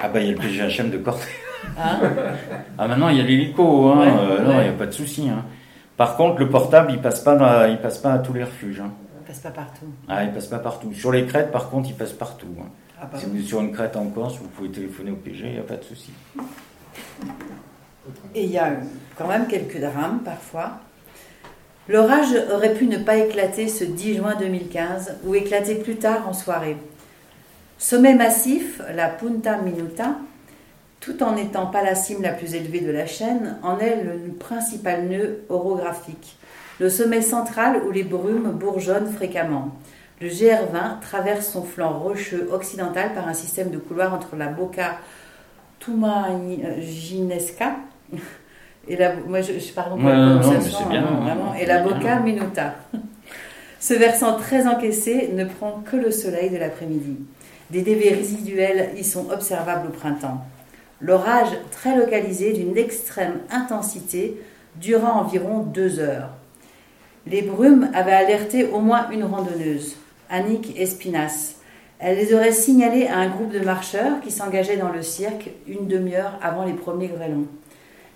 [0.00, 1.28] Ah bah il y a le PGHM de Corté.
[1.78, 2.00] ah
[2.88, 4.04] maintenant il y a l'hélico, hein.
[4.44, 5.28] non il n'y a pas de souci.
[5.28, 5.44] Hein.
[5.98, 8.80] Par contre, le portable, il passe pas, il passe pas à tous les refuges.
[8.80, 8.92] Hein.
[9.20, 9.86] Il passe pas partout.
[10.08, 10.94] Ah, il passe pas partout.
[10.94, 12.54] Sur les crêtes, par contre, il passe partout.
[12.60, 12.68] Hein.
[13.02, 15.52] Ah, si vous êtes sur une crête en Corse, vous pouvez téléphoner au PG, il
[15.54, 16.12] n'y a pas de souci.
[18.32, 18.70] Et il y a
[19.16, 20.78] quand même quelques drames parfois.
[21.88, 26.32] L'orage aurait pu ne pas éclater ce 10 juin 2015 ou éclater plus tard en
[26.32, 26.76] soirée.
[27.76, 30.16] Sommet massif, la Punta Minuta,
[31.08, 34.30] tout en n'étant pas la cime la plus élevée de la chaîne, en est le
[34.32, 36.36] principal nœud orographique,
[36.80, 39.70] le sommet central où les brumes bourgeonnent fréquemment.
[40.20, 44.98] Le GR20 traverse son flanc rocheux occidental par un système de couloirs entre la Boca
[45.78, 47.76] Tumaginesca
[48.86, 50.42] et la, moi je, pardon hein,
[51.58, 52.74] et la Boca Minuta.
[53.80, 57.16] Ce versant très encaissé ne prend que le soleil de l'après-midi.
[57.70, 60.44] Des dévers résiduels y sont observables au printemps.
[61.00, 64.40] L'orage, très localisé, d'une extrême intensité,
[64.76, 66.30] dura environ deux heures.
[67.26, 69.96] Les brumes avaient alerté au moins une randonneuse,
[70.28, 71.54] Annick Espinas.
[72.00, 75.86] Elle les aurait signalées à un groupe de marcheurs qui s'engageaient dans le cirque une
[75.86, 77.46] demi-heure avant les premiers grêlons.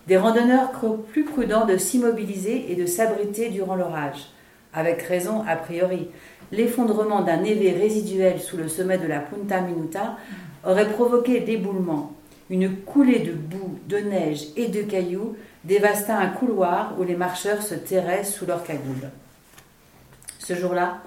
[0.09, 4.31] Des randonneurs crurent plus prudents de s'immobiliser et de s'abriter durant l'orage.
[4.75, 6.09] Avec raison, a priori.
[6.51, 10.17] L'effondrement d'un névé résiduel sous le sommet de la Punta Minuta
[10.65, 12.13] aurait provoqué l'éboulement.
[12.53, 17.63] Une coulée de boue, de neige et de cailloux dévasta un couloir où les marcheurs
[17.63, 19.09] se terraient sous leurs cagoules.
[20.39, 20.99] Ce jour-là,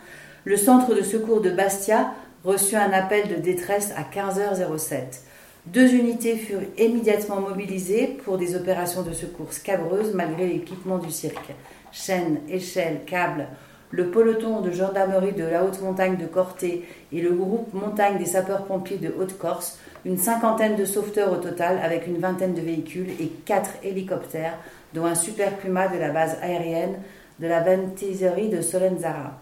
[0.44, 5.20] le centre de secours de Bastia reçut un appel de détresse à 15h07.
[5.68, 11.54] Deux unités furent immédiatement mobilisées pour des opérations de secours scabreuses malgré l'équipement du cirque.
[11.92, 13.46] Chaînes, échelles, câbles,
[13.92, 18.26] le peloton de gendarmerie de la haute montagne de Corté et le groupe montagne des
[18.26, 23.28] sapeurs-pompiers de Haute-Corse, une cinquantaine de sauveteurs au total avec une vingtaine de véhicules et
[23.46, 24.58] quatre hélicoptères,
[24.94, 26.98] dont un super Puma de la base aérienne
[27.40, 29.40] de la Ventiserie de Solenzara.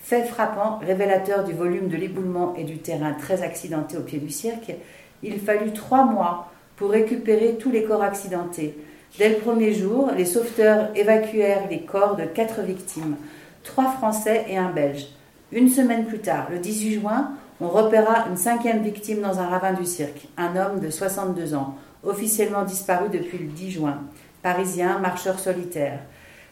[0.00, 4.28] Fait frappant, révélateur du volume de l'éboulement et du terrain très accidenté au pied du
[4.28, 4.74] cirque,
[5.22, 8.76] il fallut trois mois pour récupérer tous les corps accidentés.
[9.16, 13.16] Dès le premier jour, les sauveteurs évacuèrent les corps de quatre victimes,
[13.62, 15.06] trois Français et un Belge.
[15.52, 17.30] Une semaine plus tard, le 18 juin,
[17.64, 21.76] on repéra une cinquième victime dans un ravin du cirque, un homme de 62 ans,
[22.02, 24.02] officiellement disparu depuis le 10 juin,
[24.42, 26.00] parisien, marcheur solitaire.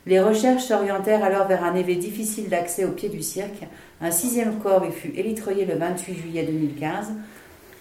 [0.06, 3.68] Les recherches s'orientèrent alors vers un évé difficile d'accès au pied du cirque.
[4.00, 7.12] Un sixième corps y fut élitreillé le 28 juillet 2015.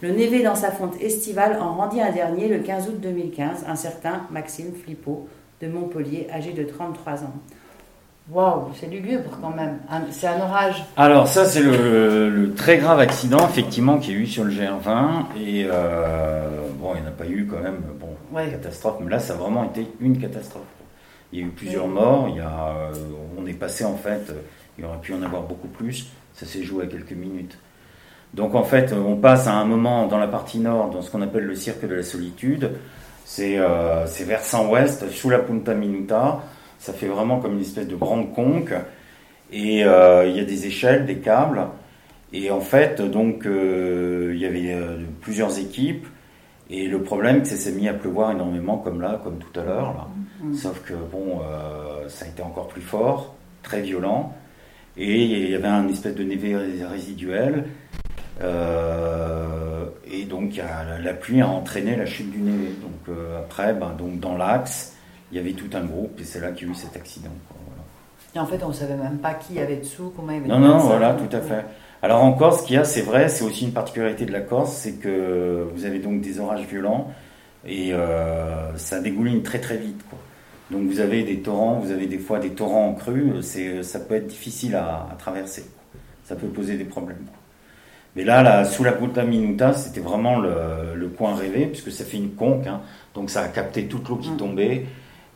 [0.02, 3.76] Le névé dans sa fonte estivale en rendit un dernier le 15 août 2015, un
[3.76, 5.30] certain Maxime Flippo
[5.62, 7.34] de Montpellier, âgé de 33 ans.
[8.30, 9.80] Waouh, c'est lugubre quand même.
[10.12, 10.84] C'est un orage.
[10.96, 15.38] Alors ça, c'est le, très grave accident effectivement qu'il y a eu sur le GR20
[15.38, 16.48] et euh,
[16.80, 17.82] bon, il n'y en a pas eu quand même.
[18.00, 18.16] Bon,
[18.50, 20.64] catastrophe, mais là, ça a vraiment été une catastrophe.
[21.34, 22.28] Il y a eu plusieurs morts.
[22.30, 22.94] Il y a, euh,
[23.38, 24.32] on est passé en fait.
[24.78, 26.08] Il y aurait pu en avoir beaucoup plus.
[26.34, 27.58] Ça s'est joué à quelques minutes.
[28.34, 31.22] Donc en fait, on passe à un moment dans la partie nord, dans ce qu'on
[31.22, 32.72] appelle le cirque de la solitude.
[33.26, 36.42] C'est euh, versant ouest, sous la Punta Minuta.
[36.82, 38.74] Ça fait vraiment comme une espèce de grande conque.
[39.52, 41.68] Et euh, il y a des échelles, des câbles.
[42.34, 46.08] Et en fait, donc, euh, il y avait euh, plusieurs équipes.
[46.72, 49.60] Et le problème, c'est que ça s'est mis à pleuvoir énormément, comme là, comme tout
[49.60, 50.10] à l'heure.
[50.44, 50.56] Mm-hmm.
[50.56, 51.42] Sauf que, bon,
[52.08, 54.34] ça a été encore plus fort, très violent.
[54.98, 57.66] Et il y avait un espèce de névé résiduel.
[58.42, 62.72] et donc, la, pluie a entraîné la chute du névé.
[62.82, 64.91] Donc, après, ben, donc, dans l'axe,
[65.32, 67.32] il y avait tout un groupe et c'est là qu'il y a eu cet accident.
[68.34, 70.48] Et en fait, on ne savait même pas qui avait dessous, comment il y avait
[70.48, 71.66] Non, non, voilà, tout à fait.
[72.02, 74.42] Alors en Corse, ce qu'il y a, c'est vrai, c'est aussi une particularité de la
[74.42, 77.12] Corse, c'est que vous avez donc des orages violents
[77.66, 80.02] et euh, ça dégouline très très vite.
[80.10, 80.18] Quoi.
[80.72, 84.16] Donc vous avez des torrents, vous avez des fois des torrents en crue, ça peut
[84.16, 85.66] être difficile à, traverser.
[86.24, 87.26] Ça peut poser des problèmes.
[88.16, 92.04] Mais là, là, sous la Punta Minuta, c'était vraiment le, le, coin rêvé, puisque ça
[92.04, 92.82] fait une conque, hein,
[93.14, 94.38] donc ça a capté toute l'eau qui mm.
[94.38, 94.86] tombait.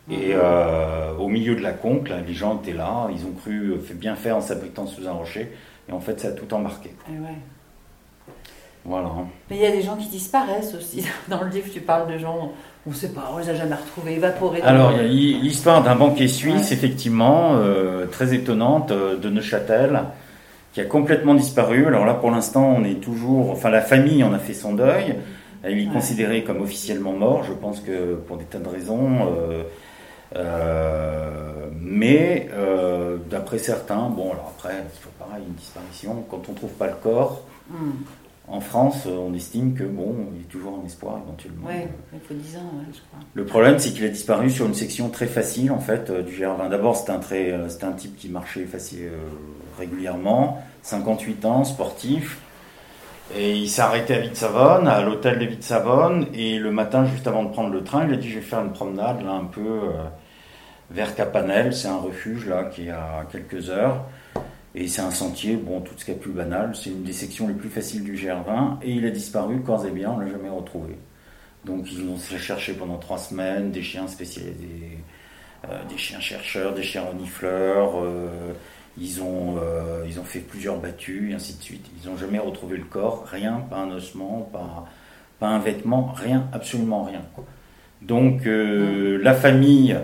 [0.10, 4.16] Et euh, au milieu de la conque, les gens étaient là, ils ont cru bien
[4.16, 5.52] faire en s'abritant sous un rocher,
[5.90, 6.94] et en fait, ça a tout embarqué.
[7.10, 7.38] Et ouais.
[8.86, 9.10] Voilà.
[9.50, 11.06] Mais il y a des gens qui disparaissent aussi.
[11.28, 12.52] Dans le livre, tu parles de gens,
[12.86, 14.62] on ne sait pas, on les a jamais retrouvés, évaporés.
[14.62, 20.04] Alors, il y a l'histoire d'un banquier suisse, effectivement, euh, très étonnante, euh, de Neuchâtel,
[20.74, 21.88] qui a complètement disparu.
[21.88, 25.16] Alors là, pour l'instant, on est toujours, enfin, la famille en a fait son deuil.
[25.68, 29.28] Il est considéré comme officiellement mort, je pense que pour des tas de raisons.
[29.32, 29.64] Euh,
[31.96, 36.74] mais euh, d'après certains, bon, alors après, c'est pareil, une disparition, quand on ne trouve
[36.74, 37.92] pas le corps, hmm.
[38.50, 41.68] en France, on estime que bon, il y a toujours un espoir éventuellement.
[41.68, 43.20] Oui, il faut 10 ans, je crois.
[43.34, 46.34] Le problème, c'est qu'il a disparu sur une section très facile, en fait, euh, du
[46.34, 46.70] GR20.
[46.70, 49.12] D'abord, c'était un, très, un type qui marchait facile,
[49.78, 52.40] régulièrement, 58 ans, sportif.
[53.36, 57.44] Et il s'est arrêté à Vite-Savonne, à l'hôtel de Vite-Savonne, et le matin, juste avant
[57.44, 59.62] de prendre le train, il a dit Je vais faire une promenade, là, un peu
[60.92, 64.06] vers Capanel, c'est un refuge là qui est à quelques heures.
[64.78, 67.48] Et c'est un sentier, bon, tout ce qui est plus banal, c'est une des sections
[67.48, 68.80] les plus faciles du GR20.
[68.84, 70.98] Et il a disparu, corps et bien, on l'a jamais retrouvé.
[71.64, 75.00] Donc ils ont cherché pendant trois semaines des chiens spécialisés,
[75.70, 77.94] euh, des chiens chercheurs, des chiens renifleurs.
[78.04, 78.54] Euh,
[78.98, 81.86] ils, ont, euh, ils ont fait plusieurs battues, et ainsi de suite.
[82.04, 84.88] Ils n'ont jamais retrouvé le corps, rien, pas un ossement, pas,
[85.40, 87.22] pas un vêtement, rien, absolument rien.
[88.02, 89.98] Donc la famille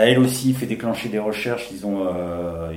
[0.00, 1.68] elle aussi fait déclencher des recherches.
[1.70, 2.72] Ils ont, euh,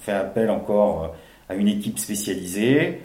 [0.00, 3.00] fait appel encore euh, à une équipe spécialisée.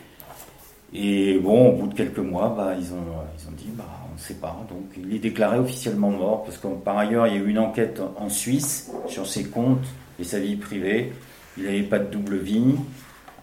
[0.93, 4.35] Et bon, au bout de quelques mois, bah, ils, ont, dit, bah, on ne sait
[4.35, 4.55] pas.
[4.69, 7.59] Donc il est déclaré officiellement mort, parce que par ailleurs, il y a eu une
[7.59, 9.85] enquête en Suisse sur ses comptes
[10.19, 11.11] et sa vie privée.
[11.57, 12.75] Il n'avait pas de double vie.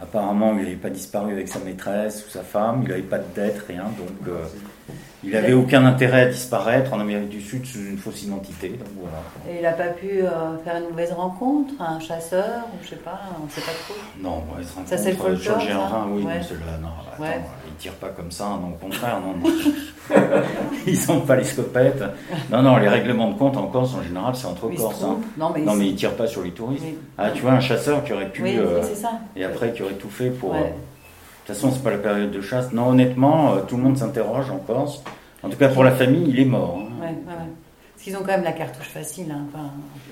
[0.00, 2.80] Apparemment, il n'avait pas disparu avec sa maîtresse ou sa femme.
[2.84, 3.84] Il n'avait pas de dette, rien.
[3.84, 4.44] Donc, euh,
[5.24, 8.78] il n'avait aucun intérêt à disparaître en Amérique du Sud sous une fausse identité.
[9.48, 12.96] Et il n'a pas pu euh, faire une mauvaise rencontre, un chasseur, ou je sais
[12.96, 13.94] pas, on ne sait pas trop.
[14.20, 14.88] Non, mauvaise rencontre.
[14.88, 15.68] Ça, c'est le folklore, Georges
[16.10, 16.40] oui, ouais.
[16.80, 17.24] non, attends,
[17.66, 19.54] ils ne tirent pas comme ça, non, au contraire, non, non.
[20.86, 22.04] ils sont pas les scopettes.
[22.50, 25.02] Non, non, les règlements de compte en Corse, en général, c'est entre Corses.
[25.02, 25.18] Hein.
[25.36, 26.84] Non, mais, non, mais ils ne tirent pas sur les touristes.
[27.18, 28.42] Ah, tu vois, un chasseur qui aurait pu.
[28.42, 29.12] Oui, euh, c'est ça.
[29.36, 30.54] Et après, qui aurait tout fait pour.
[30.54, 30.58] Euh,
[31.46, 32.72] toute façon, c'est pas la période de chasse.
[32.72, 35.02] Non, honnêtement, tout le monde s'interroge en Corse.
[35.44, 36.78] En tout cas, pour la famille, il est mort.
[36.80, 37.02] Hein.
[37.02, 37.34] Ouais, ouais,
[37.92, 39.30] Parce qu'ils ont quand même la cartouche facile.
[39.30, 39.46] Hein.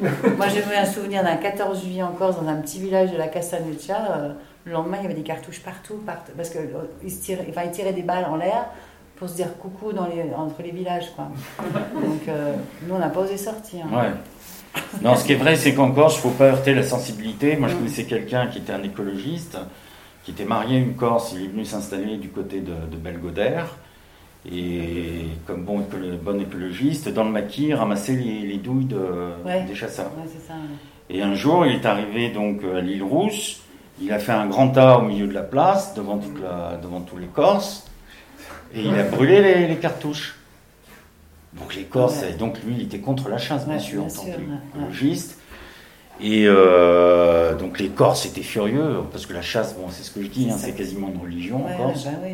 [0.37, 3.29] moi, j'ai un souvenir d'un 14 juillet en Corse, dans un petit village de la
[3.29, 3.97] Castaneccia.
[3.97, 4.33] Euh,
[4.65, 5.99] le lendemain, il y avait des cartouches partout,
[6.37, 8.67] parce qu'ils euh, tiraient, enfin, ils tiraient des balles en l'air
[9.17, 11.13] pour se dire coucou dans les, entre les villages.
[11.17, 11.29] Quoi.
[11.95, 12.55] Donc, euh,
[12.87, 13.87] nous, on n'a pas osé sortir.
[13.91, 14.11] Ouais.
[15.01, 17.57] Non, ce qui est vrai, c'est qu'en Corse, il ne faut pas heurter la sensibilité.
[17.57, 17.79] Moi, je mm.
[17.79, 19.57] connaissais quelqu'un qui était un écologiste,
[20.25, 21.33] qui était marié à une Corse.
[21.35, 23.77] Il est venu s'installer du côté de, de Belgodère.
[24.51, 25.87] Et comme bon,
[26.23, 30.11] bon écologiste, dans le maquis, ramasser les, douilles des chasseurs.
[31.09, 33.61] Et un jour, il est arrivé donc à l'île Rousse.
[34.01, 36.19] Il a fait un grand tas au milieu de la place, devant,
[36.83, 37.87] devant tous les Corses,
[38.75, 40.37] et il a brûlé les, cartouches.
[41.53, 45.39] Donc les Corses, donc lui, il était contre la chasse, bien sûr, en tant qu'écologiste.
[46.23, 50.23] Et euh, donc les Corses étaient furieux, parce que la chasse, bon, c'est ce que
[50.23, 52.05] je dis, hein, c'est quasiment une religion en Corse.
[52.05, 52.29] Bah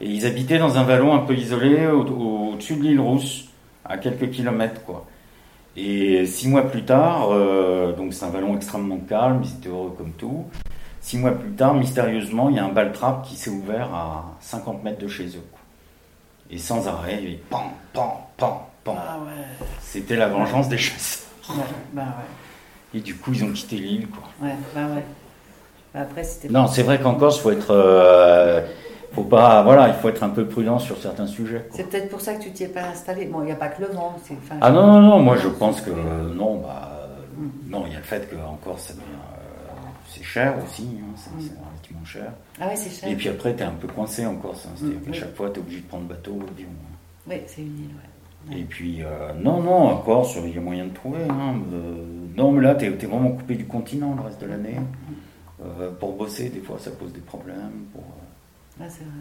[0.00, 3.48] et ils habitaient dans un vallon un peu isolé au-dessus de l'île Rousse,
[3.84, 5.06] à quelques kilomètres, quoi.
[5.76, 9.94] Et six mois plus tard, euh, donc c'est un vallon extrêmement calme, ils étaient heureux
[9.96, 10.46] comme tout.
[11.02, 14.82] Six mois plus tard, mystérieusement, il y a un baltrap qui s'est ouvert à 50
[14.82, 15.44] mètres de chez eux.
[15.52, 15.60] Quoi.
[16.50, 18.96] Et sans arrêt, il y pan, pan, pan, pan.
[18.98, 19.18] Ah
[19.82, 21.26] C'était la vengeance des chasseurs.
[21.92, 22.16] bah
[22.96, 24.22] Et du coup, ils ont quitté l'île, quoi.
[24.40, 25.04] Ouais, bah ouais.
[25.92, 26.48] Bah après, c'était.
[26.48, 27.70] Non, c'est vrai qu'en Corse, il faut être.
[27.70, 28.66] Euh,
[29.12, 31.68] faut pas, voilà, il faut être un peu prudent sur certains sujets.
[31.72, 33.26] C'est peut-être pour ça que tu t'y es pas installé.
[33.26, 34.16] Bon, il n'y a pas que le vent.
[34.62, 37.70] ah non, non, non, moi je pense que non, bah, mm.
[37.70, 39.02] non, il y a le fait qu'en Corse, euh,
[40.08, 41.58] c'est cher aussi, hein, c'est mm.
[41.68, 42.32] relativement cher.
[42.58, 43.10] Ah oui, c'est cher.
[43.10, 45.50] Et puis après, tu es un peu coincé en Corse, hein, c'est-à-dire qu'à chaque fois,
[45.50, 46.68] tu es obligé de prendre bateau ou avion.
[46.68, 46.96] Hein.
[47.28, 48.15] Oui, c'est une île, ouais.
[48.52, 51.24] Et puis, euh, non, non, en Corse, il y a moyen de trouver.
[51.28, 51.60] Hein,
[52.36, 54.76] non, mais là, tu es, vraiment coupé du continent le reste de l'année.
[55.64, 57.86] Euh, pour bosser, des fois, ça pose des problèmes.
[57.92, 58.04] Pour,
[58.80, 59.12] ah, c'est vrai.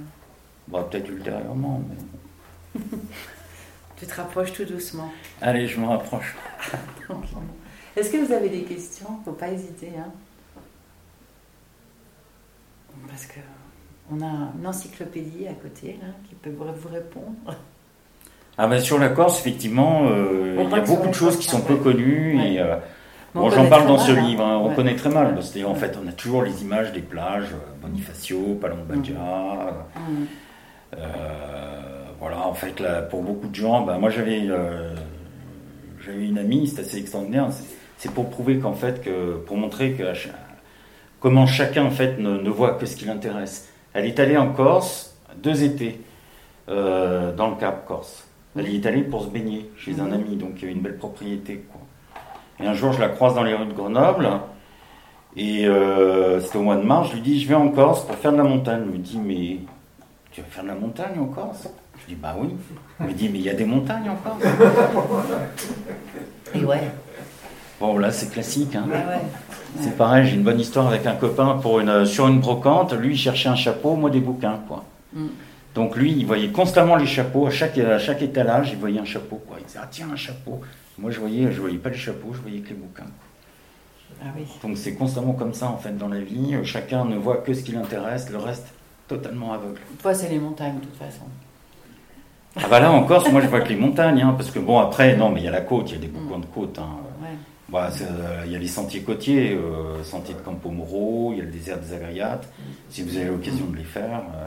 [0.68, 2.82] Bon, peut-être ultérieurement, mais.
[3.96, 5.12] tu te rapproches tout doucement.
[5.42, 6.36] Allez, je me rapproche.
[7.96, 9.08] Est-ce que vous avez des questions?
[9.24, 9.92] Faut pas hésiter.
[9.98, 10.12] Hein
[13.08, 13.40] Parce que
[14.12, 17.56] on a une encyclopédie à côté là, qui peut vous répondre.
[18.58, 21.62] Ah ben sur la Corse, effectivement, euh, il y a beaucoup de choses qui sont
[21.62, 22.76] peu connues et euh,
[23.36, 24.62] Bon, j'en parle dans ce livre, hein.
[24.64, 25.38] on connaît très mal.
[25.38, 29.12] En fait, on a toujours les images des plages, euh, Bonifacio, Palombadja.
[29.14, 30.26] Mm.
[30.98, 31.00] Euh,
[32.18, 34.48] voilà, en fait, là, pour beaucoup de gens, ben, moi j'avais
[36.08, 37.50] une amie, c'est assez extraordinaire.
[37.98, 40.04] C'est pour prouver qu'en fait, que, pour montrer que
[41.20, 43.68] comment chacun en fait ne, voit que ce qui l'intéresse.
[43.94, 46.00] Elle est allée en Corse deux étés
[46.68, 48.26] dans le Cap Corse.
[48.58, 50.14] Elle y est allée pour se baigner chez un mm.
[50.14, 51.66] ami, donc il y avait une belle propriété.
[51.72, 51.82] Quoi.
[52.60, 54.30] Et un jour, je la croise dans les rues de Grenoble.
[55.36, 57.10] Et euh, c'était au mois de mars.
[57.10, 58.84] Je lui dis, je vais en Corse pour faire de la montagne.
[58.86, 59.60] Elle me dit, mais
[60.32, 61.68] tu vas faire de la montagne en Corse?
[62.02, 62.50] Je dis, bah oui.
[63.00, 64.44] Elle me dit, mais il y a des montagnes en Corse.
[66.54, 66.90] Et ouais.
[67.82, 68.76] Bon, là, c'est classique.
[68.76, 68.86] Hein.
[69.82, 72.94] C'est pareil, j'ai une bonne histoire avec un copain pour une, sur une brocante.
[72.94, 74.62] Lui, il cherchait un chapeau, moi des bouquins.
[74.66, 74.86] Quoi.
[75.14, 75.26] Mm.
[75.76, 77.48] Donc lui, il voyait constamment les chapeaux.
[77.48, 79.42] À chaque, à chaque étalage, il voyait un chapeau.
[79.48, 79.58] Quoi.
[79.60, 80.62] Il disait, ah tiens, un chapeau.
[80.98, 83.04] Moi, je voyais, je voyais pas les chapeaux, je voyais que les bouquins.
[84.22, 84.46] Ah oui.
[84.64, 86.56] Donc c'est constamment comme ça en fait dans la vie.
[86.64, 88.68] Chacun ne voit que ce qui l'intéresse, le reste
[89.08, 89.82] totalement aveugle.
[90.02, 91.26] Toi, c'est les montagnes de toute façon.
[92.58, 94.80] Ah bah là en Corse, moi je vois que les montagnes, hein, parce que bon
[94.80, 96.80] après, non mais il y a la côte, il y a des bouquins de côte.
[96.80, 96.98] Hein.
[97.68, 101.42] Bah, euh, il y a les sentiers côtiers, euh, sentier de Campo Moro, il y
[101.42, 102.48] a le désert des Agriates,
[102.90, 104.22] si vous avez l'occasion de les faire.
[104.36, 104.46] Euh.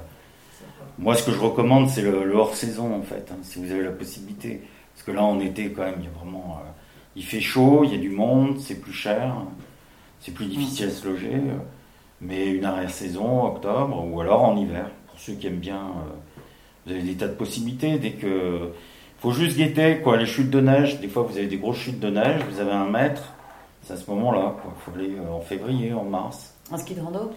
[0.98, 3.84] Moi ce que je recommande c'est le, hors saison en fait, hein, si vous avez
[3.84, 4.60] la possibilité.
[4.98, 6.58] Parce que là, en été, quand même, il y a vraiment.
[6.60, 6.70] Euh,
[7.14, 9.32] il fait chaud, il y a du monde, c'est plus cher,
[10.20, 11.34] c'est plus difficile à se loger.
[11.34, 11.58] Euh,
[12.20, 15.76] mais une arrière-saison, octobre, ou alors en hiver, pour ceux qui aiment bien.
[15.76, 16.10] Euh,
[16.84, 17.98] vous avez des tas de possibilités.
[17.98, 18.72] Dès que.
[19.18, 20.98] faut juste guetter, quoi, les chutes de neige.
[21.00, 23.34] Des fois, vous avez des grosses chutes de neige, vous avez un mètre.
[23.82, 24.74] C'est à ce moment-là, quoi.
[24.76, 26.54] Il faut aller en février, en mars.
[26.72, 27.30] En ski de rando?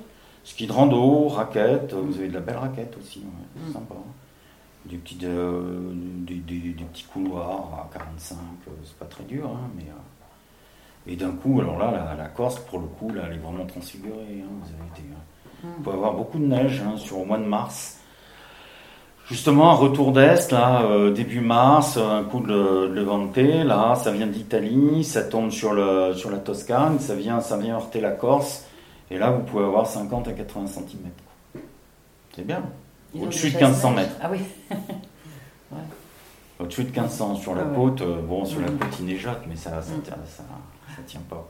[0.43, 3.23] Ski de rando, raquettes, vous avez de la belle raquette aussi,
[3.67, 3.95] c'est sympa.
[4.85, 8.37] Des petits, des, petits couloirs à 45,
[8.83, 9.85] c'est pas très dur, hein, mais.
[11.05, 14.43] et d'un coup, alors là, la, Corse, pour le coup, là, elle est vraiment transfigurée.
[14.43, 15.03] Hein, vous, avez
[15.63, 17.99] vous pouvez avoir beaucoup de neige hein, sur le mois de mars.
[19.27, 24.27] Justement, un retour d'Est, là, euh, début mars, un coup de, Levante, là, ça vient
[24.27, 28.65] d'Italie, ça tombe sur, le, sur la Toscane, ça vient, ça vient heurter la Corse,
[29.11, 31.61] et là, vous pouvez avoir 50 à 80 cm.
[32.35, 32.63] C'est bien.
[33.13, 34.15] Au-dessus de 1500 mètres.
[34.21, 34.39] Ah oui.
[36.59, 38.77] Au-dessus de 1500 sur la côte, euh, bon, sur la mm.
[38.77, 40.01] côte, il neigeote, mais ça, ça, mm.
[40.25, 40.43] ça,
[41.07, 41.45] tient pas.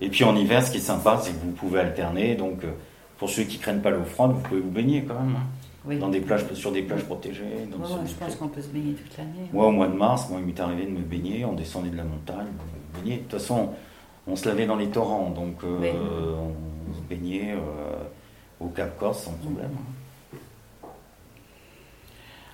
[0.00, 2.72] Et puis en hiver, ce qui est sympa, c'est que vous pouvez alterner, donc euh,
[3.18, 5.36] pour ceux qui craignent pas l'eau froide, vous pouvez vous baigner quand même.
[5.36, 5.46] Hein
[5.94, 7.44] dans des plages, sur des plages protégées.
[7.70, 9.48] je pense qu'on peut se baigner toute l'année.
[9.52, 11.96] Moi, au mois de mars, moi, il m'est arrivé de me baigner, on descendait de
[11.96, 12.48] la montagne,
[12.96, 13.70] on De toute façon,
[14.26, 15.92] on se lavait dans les torrents, donc euh,
[16.90, 17.96] on se baignait euh,
[18.60, 19.70] au Cap Corse sans problème.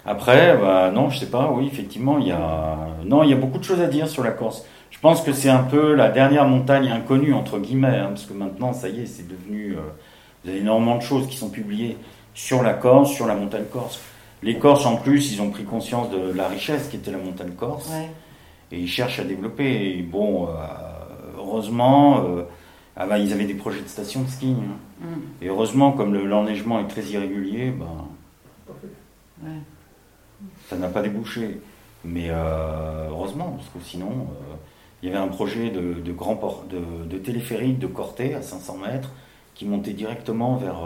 [0.05, 3.37] Après, bah, non, je sais pas, oui, effectivement, il y a, non, il y a
[3.37, 4.67] beaucoup de choses à dire sur la Corse.
[4.91, 8.35] Je pense que c'est un peu la dernière montagne inconnue, entre guillemets, hein, parce que
[8.35, 9.81] maintenant, ça y est, c'est devenu, euh,
[10.45, 11.97] il y a énormément de choses qui sont publiées
[12.35, 14.01] sur la Corse, sur la montagne corse.
[14.43, 17.53] Les Corses, en plus, ils ont pris conscience de la richesse qui était la montagne
[17.53, 17.91] corse.
[18.73, 19.99] Et ils cherchent à développer.
[19.99, 20.51] Et bon, euh,
[21.53, 22.43] heureusement, euh,
[22.97, 24.55] ah bah, ils avaient des projets de station de ski.
[24.59, 25.07] Hein.
[25.07, 25.45] Mm.
[25.45, 29.53] Et heureusement, comme l'enneigement est très irrégulier, ben,
[30.69, 31.61] ça n'a pas débouché.
[32.05, 34.27] Mais euh, heureusement, parce que sinon,
[35.03, 38.43] il y avait un projet de, de grand port, de, de, téléphérique de Corté à
[38.43, 39.11] 500 mètres
[39.55, 40.81] qui montait directement vers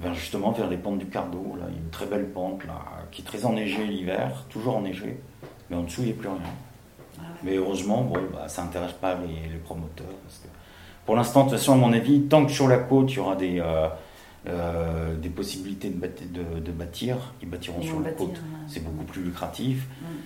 [0.00, 1.56] vers justement vers les pentes du Cardo.
[1.58, 1.66] Là.
[1.68, 5.20] Il y a une très belle pente là, qui est très enneigée l'hiver, toujours enneigée,
[5.70, 6.38] mais en dessous il n'y a plus rien.
[7.18, 10.06] Ah mais heureusement, bon, bah, ça n'intéresse pas les, promoteurs.
[10.24, 10.48] Parce que
[11.04, 13.18] pour l'instant, de toute façon, à mon avis, tant que sur la côte il y
[13.18, 13.88] aura des, euh,
[14.48, 18.40] euh, des possibilités de, de, bâtir, ils bâtiront sur la côte.
[18.68, 19.86] C'est beaucoup plus lucratif.
[20.00, 20.18] Mm, mm.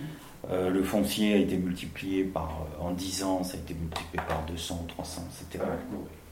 [0.49, 4.43] Euh, le foncier a été multiplié par, en 10 ans, ça a été multiplié par
[4.47, 5.63] 200, 300, c'était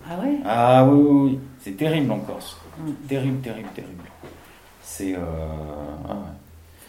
[0.07, 1.39] Ah oui Ah oui, oui, oui.
[1.59, 2.57] c'est terrible en Corse.
[3.07, 4.03] Terrible, terrible, terrible.
[4.81, 5.15] C'est.
[5.15, 5.19] Euh,
[6.09, 6.15] ah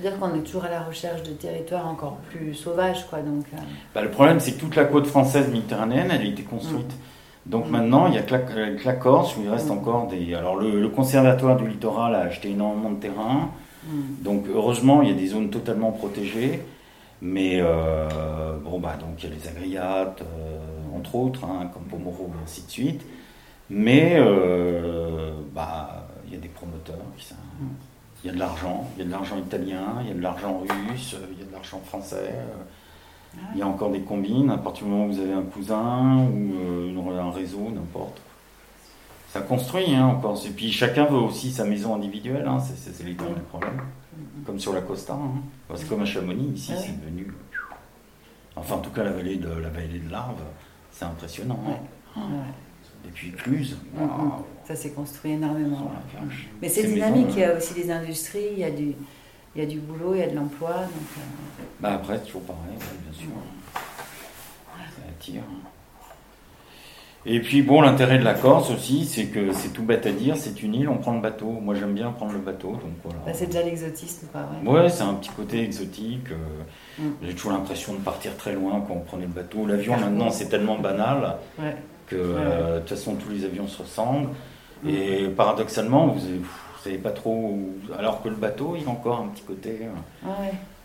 [0.00, 3.20] C'est-à-dire qu'on est toujours à la recherche de territoires encore plus sauvages, quoi.
[3.20, 3.56] Donc, euh.
[3.94, 6.92] bah, le problème, c'est que toute la côte française méditerranéenne, elle a été construite.
[7.46, 7.50] Mm.
[7.50, 7.70] Donc mm.
[7.70, 9.72] maintenant, il y a que la, Corse où il reste mm.
[9.72, 10.34] encore des.
[10.34, 13.50] Alors le, conservatoire du littoral a acheté énormément de terrain.
[14.20, 16.62] Donc heureusement, il y a des zones totalement protégées.
[17.22, 20.22] Mais euh, bon, bah, donc il y a les agriates,
[20.96, 23.02] entre autres, hein, comme Pomoro et ainsi de suite.
[23.68, 27.26] Mais euh, bah, il y a des promoteurs qui
[28.22, 30.20] Il y a de l'argent, il y a de l'argent italien, il y a de
[30.20, 32.34] l'argent russe, il y a de l'argent français.
[33.54, 36.16] Il y a encore des combines, à partir du moment où vous avez un cousin
[36.16, 38.20] ou euh, un réseau, n'importe.
[39.32, 40.40] Ça construit hein, encore.
[40.44, 43.80] Et puis chacun veut aussi sa maison individuelle, hein, c'est l'éternel problème.
[44.44, 45.14] Comme sur la Costa.
[45.14, 45.40] Hein.
[45.76, 47.32] C'est comme à Chamonix, ici c'est devenu.
[48.56, 50.40] Enfin, en tout cas, la vallée de la vallée de l'Arve,
[50.90, 51.60] c'est impressionnant.
[53.04, 53.76] Depuis plus.
[54.70, 55.90] Ça s'est construit énormément.
[56.62, 58.94] Mais c'est dynamique, il y a aussi des industries, il y a du,
[59.56, 60.70] il y a du boulot, il y a de l'emploi.
[60.70, 61.20] Euh.
[61.80, 63.30] Bah après, c'est toujours pareil, bien sûr.
[64.76, 65.42] Ça attire.
[67.26, 70.36] Et puis bon, l'intérêt de la Corse aussi, c'est que c'est tout bête à dire,
[70.36, 71.50] c'est une île, on prend le bateau.
[71.50, 73.18] Moi j'aime bien prendre le bateau, donc voilà.
[73.26, 76.30] Bah, c'est déjà l'exotisme, pas vrai Ouais, c'est un petit côté exotique.
[76.30, 77.12] Euh, mm.
[77.24, 79.66] J'ai toujours l'impression de partir très loin quand on prenait le bateau.
[79.66, 81.38] L'avion maintenant c'est tellement banal.
[81.58, 81.74] Ouais
[82.10, 84.30] que euh, de toute façon tous les avions se ressemblent.
[84.88, 86.38] Et paradoxalement, vous ne
[86.82, 87.58] savez pas trop.
[87.98, 89.80] Alors que le bateau, il a encore un petit côté.
[89.82, 90.28] Euh,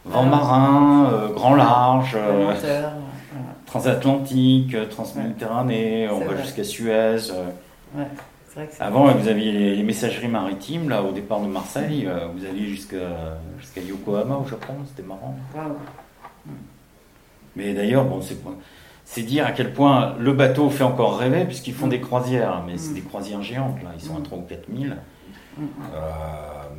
[0.06, 2.18] vent marin, euh, grand large,
[3.66, 7.32] transatlantique, transméditerranée, on va jusqu'à Suez.
[8.80, 13.82] Avant, vous aviez les, messageries maritimes, là, au départ de Marseille, vous alliez jusqu'à jusqu'à
[13.82, 15.36] Yokohama au Japon, c'était marrant.
[17.56, 18.38] Mais d'ailleurs, bon, c'est
[19.06, 22.78] c'est dire à quel point le bateau fait encore rêver, puisqu'ils font des croisières, mais
[22.78, 22.96] c'est mm.
[22.96, 24.94] des croisières géantes, là, ils sont à 3 ou 4 000.
[25.58, 25.64] Mm.
[25.64, 26.00] Euh,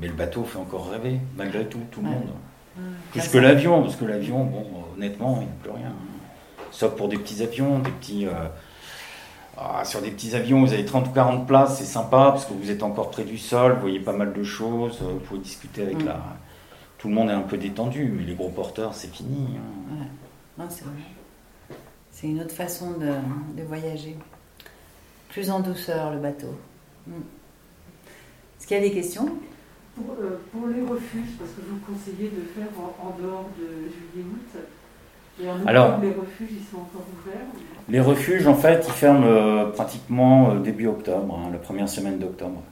[0.00, 2.28] mais le bateau fait encore rêver, malgré tout, tout le monde.
[3.12, 5.94] Plus que l'avion, parce que l'avion, bon, honnêtement, il n'y a plus rien.
[6.72, 8.26] Sauf pour des petits avions, des petits.
[8.26, 8.32] Euh,
[9.56, 12.52] ah, sur des petits avions, vous avez 30 ou 40 places, c'est sympa, parce que
[12.52, 15.82] vous êtes encore près du sol, vous voyez pas mal de choses, vous pouvez discuter
[15.82, 16.06] avec mm.
[16.06, 16.20] la.
[16.98, 19.46] Tout le monde est un peu détendu, mais les gros porteurs, c'est fini.
[19.56, 20.06] Hein.
[20.58, 20.66] Non,
[22.16, 24.16] c'est une autre façon de, voyager.
[25.28, 26.54] Plus en douceur le bateau.
[27.06, 27.12] Hmm.
[28.58, 29.28] Est-ce qu'il y a des questions?
[29.94, 36.00] Pour, euh, les refuges, parce que vous conseillez de faire en, dehors de juillet-août, Alors,
[36.00, 37.46] les refuges, ils sont encore ouverts
[37.90, 42.18] Les refuges, en fait, ils ferment euh, pratiquement euh, début octobre, hein, la première semaine
[42.18, 42.62] d'octobre.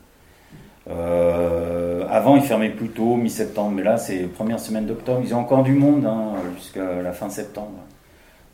[0.88, 5.20] Euh, avant, ils fermaient plus tôt, mi-septembre, mais là, c'est première semaine d'octobre.
[5.22, 7.78] Ils ont encore du monde hein, jusqu'à la fin septembre.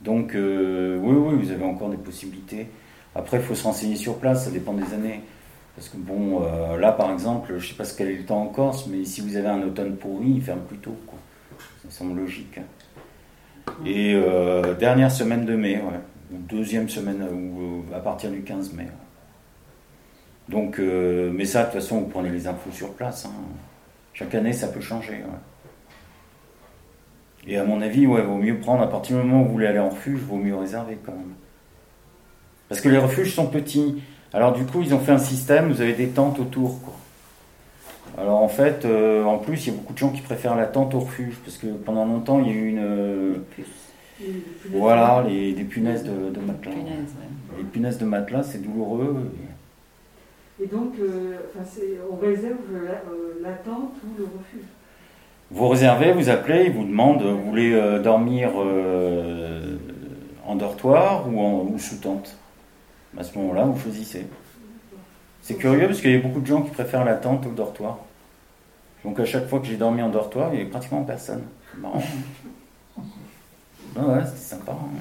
[0.03, 2.69] Donc, oui, oui, vous avez encore des possibilités.
[3.15, 5.21] Après, il faut se renseigner sur place, ça dépend des années.
[5.77, 6.43] Parce que bon,
[6.77, 9.05] là par exemple, je ne sais pas ce qu'elle est le temps en Corse, mais
[9.05, 10.97] si vous avez un automne pourri, il ferme plus tôt.
[11.83, 12.59] Ça semble logique.
[12.59, 12.65] Hein.
[13.87, 15.81] Et euh, dernière semaine de mai,
[16.33, 18.89] ou deuxième semaine, euh, à partir du 15 mai.
[20.49, 23.27] Donc, euh, mais ça, de toute façon, vous prenez les infos sur place.
[23.27, 23.33] Hein.
[24.13, 25.23] Chaque année, ça peut changer.
[27.47, 29.67] Et à mon avis, ouais, vaut mieux prendre, à partir du moment où vous voulez
[29.67, 31.35] aller en refuge, vaut mieux réserver quand même.
[32.69, 34.03] Parce que les refuges sont petits.
[34.33, 36.81] Alors du coup, ils ont fait un système, vous avez des tentes autour.
[36.83, 36.95] Quoi.
[38.19, 40.67] Alors en fait, euh, en plus, il y a beaucoup de gens qui préfèrent la
[40.67, 42.79] tente au refuge, parce que pendant longtemps, il y a eu une...
[42.79, 43.35] Euh,
[44.71, 46.75] voilà, les, des punaises de, matelas.
[47.57, 49.33] Les punaises de matelas, c'est douloureux.
[50.63, 51.39] Et donc, euh,
[52.11, 52.59] on réserve
[53.43, 54.67] la, tente ou le refuge?
[55.51, 58.51] Vous réservez, vous appelez, ils vous demandent, vous voulez dormir
[60.47, 62.37] en dortoir ou, en, ou sous tente?
[63.19, 64.27] À ce moment-là, vous choisissez.
[65.43, 67.99] C'est curieux parce qu'il y a beaucoup de gens qui préfèrent la tente au dortoir.
[69.05, 71.43] Donc à chaque fois que j'ai dormi en dortoir, il n'y avait pratiquement personne.
[71.73, 72.03] C'est marrant.
[73.97, 74.73] ouais, c'était sympa.
[74.73, 75.01] Hein.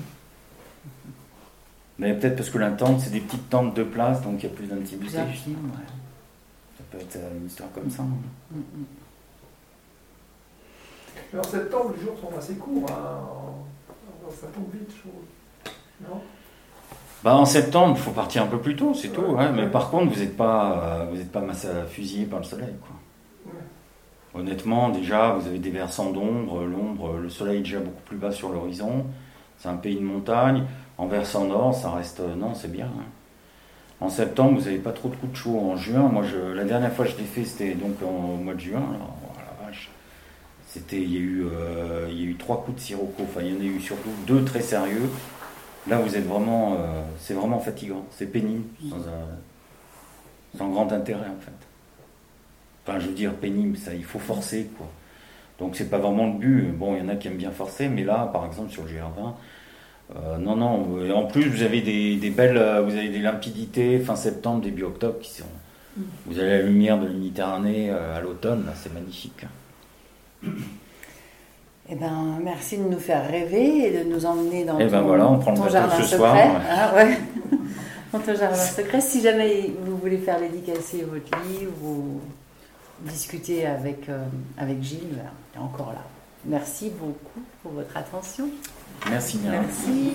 [2.00, 4.52] Mais peut-être parce que la tente, c'est des petites tentes de place, donc il y
[4.52, 5.18] a plus d'intimité.
[5.18, 5.26] Ça
[6.90, 8.04] peut être euh, une histoire comme ça.
[8.04, 8.58] Hein.
[11.34, 12.90] Mais en septembre, les jours sont assez courts.
[12.90, 13.20] Hein.
[14.30, 15.22] Ça tombe vite, je trouve.
[16.02, 16.22] Non?
[17.24, 19.36] Bah, en septembre, il faut partir un peu plus tôt, c'est tout.
[19.38, 19.52] Hein.
[19.54, 21.42] Mais par contre, vous n'êtes pas, vous êtes pas
[21.88, 22.76] fusillé par le soleil.
[22.82, 22.96] Quoi.
[24.40, 26.64] Honnêtement, déjà, vous avez des versants d'ombre.
[26.64, 29.06] L'ombre, le soleil est déjà beaucoup plus bas sur l'horizon.
[29.58, 30.64] C'est un pays de montagne.
[30.98, 32.22] En versant nord, ça reste.
[32.38, 32.86] Non, c'est bien.
[32.86, 33.04] Hein.
[34.00, 35.60] En septembre, vous n'avez pas trop de coups de chaud.
[35.60, 38.54] En juin, moi, je, la dernière fois que je l'ai fait, c'était donc au mois
[38.54, 38.84] de juin.
[40.70, 43.24] C'était, il y a eu, euh, il y a eu trois coups de sirocco.
[43.24, 45.10] Enfin, il y en a eu surtout deux très sérieux.
[45.88, 48.66] Là, vous êtes vraiment, euh, c'est vraiment fatigant, c'est pénible,
[50.56, 51.52] sans, grand intérêt en fait.
[52.86, 54.88] Enfin, je veux dire pénible, ça, il faut forcer quoi.
[55.58, 56.72] Donc c'est pas vraiment le but.
[56.78, 58.90] Bon, il y en a qui aiment bien forcer, mais là, par exemple sur le
[58.90, 59.34] GR20,
[60.16, 61.16] euh, non, non.
[61.16, 65.32] En plus, vous avez des, belles, vous avez des limpidités fin septembre, début octobre qui
[65.32, 65.46] sont.
[66.28, 69.46] Vous avez la lumière de la à l'automne, c'est magnifique.
[71.92, 75.28] Eh ben, merci de nous faire rêver et de nous emmener dans eh ben voilà,
[75.28, 76.18] on prend ton jardin ce secret.
[76.18, 76.38] Soir,
[76.70, 77.18] ah, ouais.
[78.14, 79.02] dans ton jardin secret.
[79.02, 82.22] Si jamais vous voulez faire dédicacer votre livre ou
[83.02, 84.24] discuter avec, euh,
[84.60, 85.24] avec Gilles, ben,
[85.56, 86.04] il est encore là.
[86.46, 88.48] Merci beaucoup pour votre attention.
[89.10, 89.52] Merci bien.
[89.52, 90.14] Merci.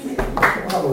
[0.69, 0.93] Bravo.